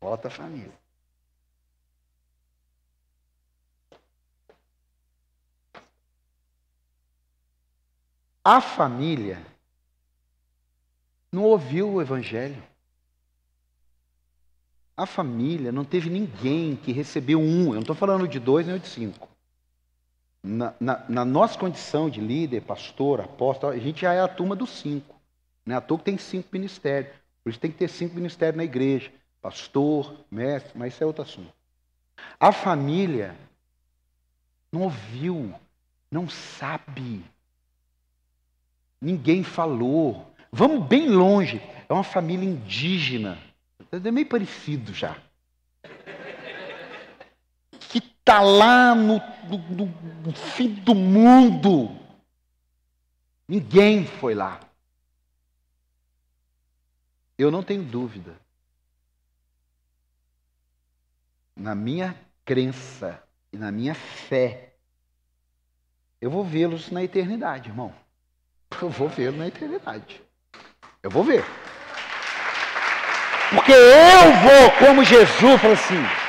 Volta 0.00 0.28
à 0.28 0.30
família. 0.30 0.72
A 8.44 8.60
família 8.60 9.44
não 11.32 11.42
ouviu 11.42 11.94
o 11.94 12.00
evangelho. 12.00 12.62
A 14.96 15.04
família 15.04 15.72
não 15.72 15.84
teve 15.84 16.08
ninguém 16.08 16.76
que 16.76 16.92
recebeu 16.92 17.40
um. 17.40 17.70
Eu 17.70 17.74
não 17.74 17.80
estou 17.80 17.96
falando 17.96 18.28
de 18.28 18.38
dois 18.38 18.64
nem 18.64 18.78
de 18.78 18.86
cinco. 18.86 19.28
Na, 20.42 20.72
na- 20.78 21.04
na 21.08 21.24
nossa 21.24 21.58
condição 21.58 22.08
de 22.08 22.20
líder, 22.20 22.62
pastor, 22.62 23.20
apóstolo, 23.20 23.72
a 23.72 23.78
gente 23.78 24.02
já 24.02 24.12
é 24.14 24.20
a 24.20 24.28
turma 24.28 24.54
dos 24.54 24.70
cinco. 24.70 25.16
Né? 25.66 25.78
Toa 25.80 25.98
que 25.98 26.04
tem 26.04 26.18
cinco 26.18 26.48
ministérios. 26.52 27.12
Por 27.42 27.50
isso 27.50 27.58
tem 27.60 27.70
que 27.70 27.78
ter 27.78 27.88
cinco 27.88 28.14
ministérios 28.14 28.56
na 28.56 28.64
igreja. 28.64 29.10
Pastor, 29.42 30.14
mestre, 30.30 30.72
mas 30.76 30.94
isso 30.94 31.02
é 31.02 31.06
outro 31.06 31.22
assunto. 31.22 31.52
A 32.38 32.52
família 32.52 33.36
não 34.72 34.82
ouviu, 34.82 35.54
não 36.10 36.28
sabe. 36.28 37.24
Ninguém 39.00 39.42
falou. 39.42 40.32
Vamos 40.50 40.86
bem 40.86 41.08
longe. 41.08 41.60
É 41.88 41.92
uma 41.92 42.04
família 42.04 42.48
indígena. 42.48 43.38
É 43.92 44.10
meio 44.10 44.26
parecido 44.26 44.92
já. 44.92 45.16
Que 47.90 47.98
está 47.98 48.40
lá 48.40 48.94
no, 48.94 49.18
no- 49.70 49.86
no 50.26 50.32
fim 50.32 50.68
do 50.74 50.94
mundo. 50.94 51.96
Ninguém 53.46 54.04
foi 54.06 54.34
lá. 54.34 54.60
Eu 57.38 57.50
não 57.50 57.62
tenho 57.62 57.82
dúvida. 57.82 58.36
Na 61.56 61.74
minha 61.74 62.14
crença 62.44 63.22
e 63.52 63.56
na 63.56 63.72
minha 63.72 63.94
fé, 63.94 64.74
eu 66.20 66.30
vou 66.30 66.44
vê-los 66.44 66.90
na 66.90 67.02
eternidade, 67.02 67.68
irmão. 67.68 67.94
Eu 68.80 68.90
vou 68.90 69.08
vê-los 69.08 69.38
na 69.38 69.46
eternidade. 69.48 70.20
Eu 71.02 71.10
vou 71.10 71.24
ver. 71.24 71.44
Porque 73.50 73.72
eu 73.72 74.32
vou, 74.42 74.86
como 74.86 75.02
Jesus, 75.04 75.60
falou 75.60 75.72
assim. 75.72 76.27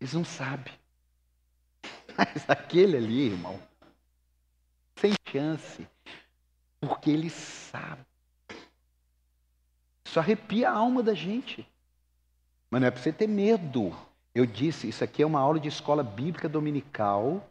Eles 0.00 0.14
não 0.14 0.24
sabem. 0.24 0.72
Mas 2.16 2.48
aquele 2.48 2.96
ali, 2.96 3.26
irmão, 3.26 3.60
sem 4.96 5.12
chance. 5.30 5.86
Porque 6.80 7.10
ele 7.10 7.28
sabe. 7.28 8.00
Isso 10.04 10.18
arrepia 10.18 10.70
a 10.70 10.72
alma 10.72 11.02
da 11.02 11.14
gente. 11.14 11.66
Mas 12.70 12.80
não 12.80 12.88
é 12.88 12.90
para 12.90 13.00
você 13.00 13.12
ter 13.12 13.28
medo. 13.28 13.94
Eu 14.34 14.46
disse, 14.46 14.88
isso 14.88 15.04
aqui 15.04 15.22
é 15.22 15.26
uma 15.26 15.40
aula 15.40 15.60
de 15.60 15.68
escola 15.68 16.02
bíblica 16.02 16.48
dominical 16.48 17.48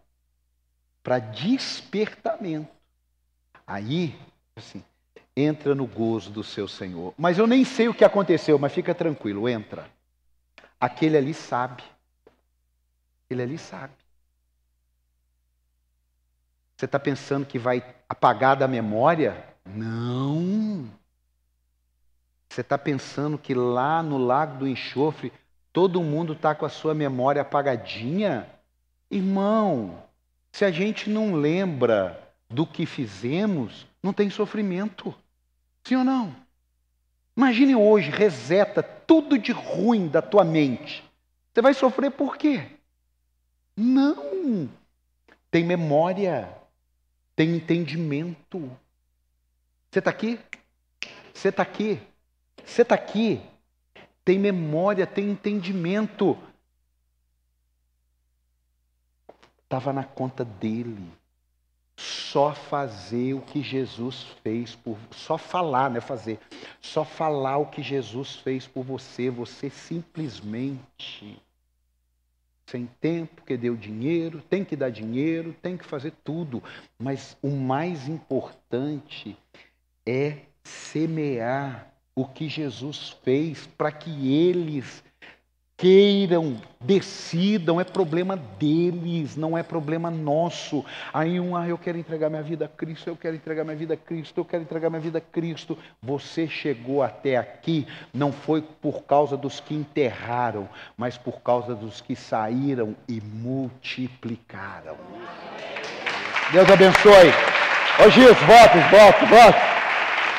para 1.04 1.20
despertamento. 1.20 2.70
Aí, 3.68 4.18
assim, 4.56 4.84
entra 5.36 5.76
no 5.76 5.86
gozo 5.86 6.32
do 6.32 6.44
seu 6.44 6.68
Senhor. 6.68 7.14
Mas 7.18 7.38
eu 7.38 7.46
nem 7.46 7.64
sei 7.64 7.88
o 7.88 7.94
que 7.94 8.04
aconteceu, 8.04 8.58
mas 8.58 8.74
fica 8.74 8.96
tranquilo, 8.96 9.48
entra. 9.48 9.90
Aquele 10.80 11.18
ali 11.18 11.34
sabe. 11.34 11.84
Ele 13.30 13.42
ali 13.42 13.58
sabe. 13.58 13.94
Você 16.76 16.86
está 16.86 16.98
pensando 16.98 17.46
que 17.46 17.60
vai 17.60 17.84
apagar 18.08 18.56
da 18.56 18.68
memória? 18.68 19.46
Não. 19.66 20.90
Você 22.50 22.62
está 22.62 22.78
pensando 22.78 23.38
que 23.38 23.54
lá 23.54 24.02
no 24.02 24.18
Lago 24.18 24.60
do 24.60 24.68
Enxofre 24.68 25.32
todo 25.72 26.02
mundo 26.02 26.34
está 26.34 26.56
com 26.56 26.66
a 26.66 26.70
sua 26.70 26.94
memória 26.94 27.42
apagadinha? 27.42 28.50
Irmão, 29.12 30.02
se 30.52 30.66
a 30.66 30.72
gente 30.72 31.10
não 31.10 31.36
lembra 31.36 32.32
do 32.50 32.66
que 32.66 32.86
fizemos, 32.86 33.86
não 34.02 34.14
tem 34.14 34.30
sofrimento. 34.30 35.14
Sim 35.84 35.98
ou 35.98 36.04
não? 36.04 36.36
Imagine 37.38 37.76
hoje, 37.76 38.10
reseta 38.10 38.82
tudo 38.82 39.38
de 39.38 39.52
ruim 39.52 40.08
da 40.08 40.22
tua 40.22 40.44
mente. 40.44 41.04
Você 41.54 41.62
vai 41.62 41.74
sofrer 41.74 42.12
por 42.12 42.38
quê? 42.38 42.79
Não. 43.80 44.70
Tem 45.50 45.64
memória, 45.64 46.54
tem 47.34 47.56
entendimento. 47.56 48.70
Você 49.90 50.00
está 50.00 50.12
aqui? 50.12 50.38
Você 51.34 51.48
está 51.48 51.64
aqui? 51.64 51.98
Você 52.66 52.82
está 52.82 52.96
aqui? 52.96 53.42
Tem 54.26 54.38
memória, 54.38 55.08
tem 55.08 55.30
entendimento. 55.30 56.38
Estava 59.64 59.94
na 59.94 60.04
conta 60.04 60.44
dele. 60.44 61.10
Só 61.96 62.54
fazer 62.54 63.34
o 63.34 63.42
que 63.42 63.64
Jesus 63.64 64.24
fez 64.44 64.76
por 64.76 64.98
só 65.12 65.38
falar, 65.38 65.90
né, 65.90 66.02
fazer. 66.02 66.38
Só 66.82 67.06
falar 67.06 67.58
o 67.58 67.68
que 67.68 67.82
Jesus 67.82 68.36
fez 68.36 68.68
por 68.68 68.84
você, 68.84 69.30
você 69.30 69.70
simplesmente 69.70 71.42
sem 72.70 72.88
tempo, 73.02 73.42
que 73.44 73.58
deu 73.58 73.76
dinheiro, 73.76 74.42
tem 74.50 74.64
que 74.64 74.76
dar 74.76 74.90
dinheiro, 74.90 75.56
tem 75.62 75.76
que 75.76 75.86
fazer 75.86 76.14
tudo, 76.24 76.64
mas 76.98 77.38
o 77.42 77.50
mais 77.50 78.08
importante 78.08 79.38
é 80.06 80.38
semear 80.64 81.92
o 82.16 82.26
que 82.26 82.48
Jesus 82.48 83.18
fez 83.24 83.66
para 83.66 83.92
que 83.92 84.34
eles 84.34 85.04
queiram, 85.80 86.58
decidam, 86.82 87.80
é 87.80 87.86
problema 87.86 88.36
deles, 88.36 89.38
não 89.38 89.58
é 89.58 89.64
problema 89.64 90.12
nosso. 90.12 90.86
Aí 91.14 91.40
um, 91.40 91.56
ah, 91.56 91.68
eu 91.68 91.78
quero 91.78 91.98
entregar 91.98 92.30
minha 92.30 92.44
vida 92.44 92.66
a 92.66 92.68
Cristo, 92.68 93.10
eu 93.10 93.16
quero 93.16 93.38
entregar 93.38 93.64
minha 93.64 93.78
vida 93.78 93.94
a 93.94 93.98
Cristo, 93.98 94.42
eu 94.42 94.46
quero 94.46 94.62
entregar 94.62 94.90
minha 94.90 95.00
vida 95.02 95.20
a 95.20 95.22
Cristo. 95.22 95.78
Você 96.04 96.48
chegou 96.48 97.02
até 97.02 97.38
aqui 97.38 97.88
não 98.14 98.34
foi 98.34 98.62
por 98.62 99.04
causa 99.04 99.38
dos 99.38 99.62
que 99.62 99.74
enterraram, 99.74 100.68
mas 100.98 101.18
por 101.18 101.40
causa 101.42 101.74
dos 101.74 102.02
que 102.02 102.16
saíram 102.16 102.94
e 103.08 103.22
multiplicaram. 103.22 104.98
Deus 106.52 106.70
abençoe. 106.70 107.32
Ô 108.06 108.10
Gilson, 108.10 108.46
volte, 108.46 108.78
volte, 108.92 109.26
volte. 109.26 109.60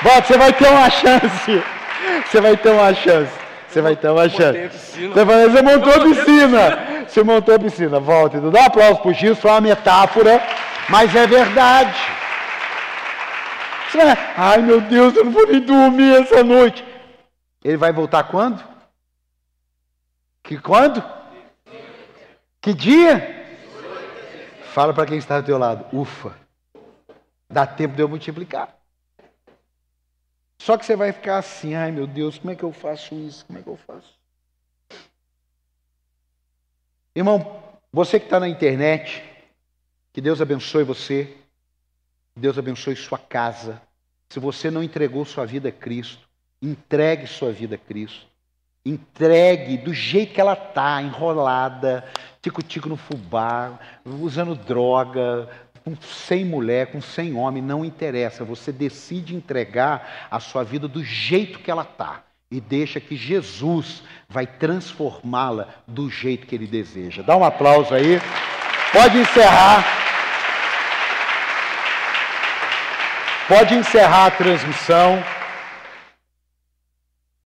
Volte, 0.02 0.28
você 0.28 0.38
vai 0.38 0.52
ter 0.52 0.68
uma 0.68 0.90
chance. 0.90 1.62
Você 2.26 2.40
vai 2.40 2.56
ter 2.56 2.70
uma 2.70 2.92
chance. 2.92 3.49
Você 3.70 3.80
vai 3.80 3.94
ter 3.94 4.08
uma 4.08 4.28
chance. 4.28 4.68
Você, 4.68 5.24
vai, 5.24 5.48
você 5.48 5.62
montou 5.62 5.92
a 5.92 6.00
piscina. 6.00 7.06
Você 7.06 7.22
montou 7.22 7.54
a 7.54 7.58
piscina. 7.58 8.00
Volta. 8.00 8.40
Dá 8.40 8.60
um 8.60 8.64
aplauso 8.64 9.00
para 9.00 9.10
o 9.10 9.14
Gil, 9.14 9.36
só 9.36 9.50
uma 9.50 9.60
metáfora, 9.60 10.42
mas 10.88 11.14
é 11.14 11.24
verdade. 11.24 11.96
Vai, 13.94 14.18
Ai 14.36 14.58
meu 14.62 14.80
Deus, 14.80 15.14
eu 15.14 15.24
não 15.24 15.32
vou 15.32 15.46
nem 15.46 15.60
dormir 15.60 16.20
essa 16.20 16.42
noite. 16.42 16.84
Ele 17.62 17.76
vai 17.76 17.92
voltar 17.92 18.24
quando? 18.24 18.62
Que 20.42 20.58
quando? 20.58 21.02
Que 22.60 22.74
dia? 22.74 23.46
Fala 24.72 24.92
para 24.92 25.06
quem 25.06 25.18
está 25.18 25.40
do 25.40 25.46
teu 25.46 25.58
lado. 25.58 25.84
Ufa. 25.92 26.34
Dá 27.48 27.66
tempo 27.66 27.94
de 27.94 28.02
eu 28.02 28.08
multiplicar. 28.08 28.79
Só 30.60 30.76
que 30.76 30.84
você 30.84 30.94
vai 30.94 31.10
ficar 31.10 31.38
assim, 31.38 31.74
ai 31.74 31.90
meu 31.90 32.06
Deus, 32.06 32.38
como 32.38 32.50
é 32.50 32.54
que 32.54 32.62
eu 32.62 32.70
faço 32.70 33.14
isso? 33.14 33.46
Como 33.46 33.58
é 33.58 33.62
que 33.62 33.68
eu 33.68 33.78
faço? 33.78 34.12
Irmão, 37.16 37.62
você 37.90 38.20
que 38.20 38.26
está 38.26 38.38
na 38.38 38.46
internet, 38.46 39.24
que 40.12 40.20
Deus 40.20 40.38
abençoe 40.38 40.84
você, 40.84 41.34
que 42.34 42.40
Deus 42.40 42.58
abençoe 42.58 42.94
sua 42.94 43.16
casa. 43.16 43.80
Se 44.28 44.38
você 44.38 44.70
não 44.70 44.82
entregou 44.82 45.24
sua 45.24 45.46
vida 45.46 45.70
a 45.70 45.72
Cristo, 45.72 46.28
entregue 46.60 47.26
sua 47.26 47.50
vida 47.50 47.76
a 47.76 47.78
Cristo. 47.78 48.26
Entregue 48.84 49.78
do 49.78 49.94
jeito 49.94 50.34
que 50.34 50.42
ela 50.42 50.52
está, 50.52 51.00
enrolada, 51.00 52.04
tico-tico 52.42 52.86
no 52.86 52.98
fubá, 52.98 53.78
usando 54.04 54.54
droga, 54.54 55.48
com 55.96 56.02
100 56.02 56.44
mulher, 56.44 56.86
com 56.88 57.00
100 57.00 57.34
homem, 57.34 57.62
não 57.62 57.84
interessa. 57.84 58.44
Você 58.44 58.70
decide 58.72 59.34
entregar 59.34 60.28
a 60.30 60.40
sua 60.40 60.62
vida 60.62 60.86
do 60.86 61.02
jeito 61.04 61.58
que 61.58 61.70
ela 61.70 61.82
está 61.82 62.22
e 62.50 62.60
deixa 62.60 63.00
que 63.00 63.16
Jesus 63.16 64.02
vai 64.28 64.46
transformá-la 64.46 65.68
do 65.86 66.10
jeito 66.10 66.46
que 66.46 66.54
ele 66.54 66.66
deseja. 66.66 67.22
Dá 67.22 67.36
um 67.36 67.44
aplauso 67.44 67.94
aí. 67.94 68.20
Pode 68.92 69.18
encerrar. 69.18 69.84
Pode 73.48 73.74
encerrar 73.74 74.26
a 74.26 74.30
transmissão. 74.30 75.39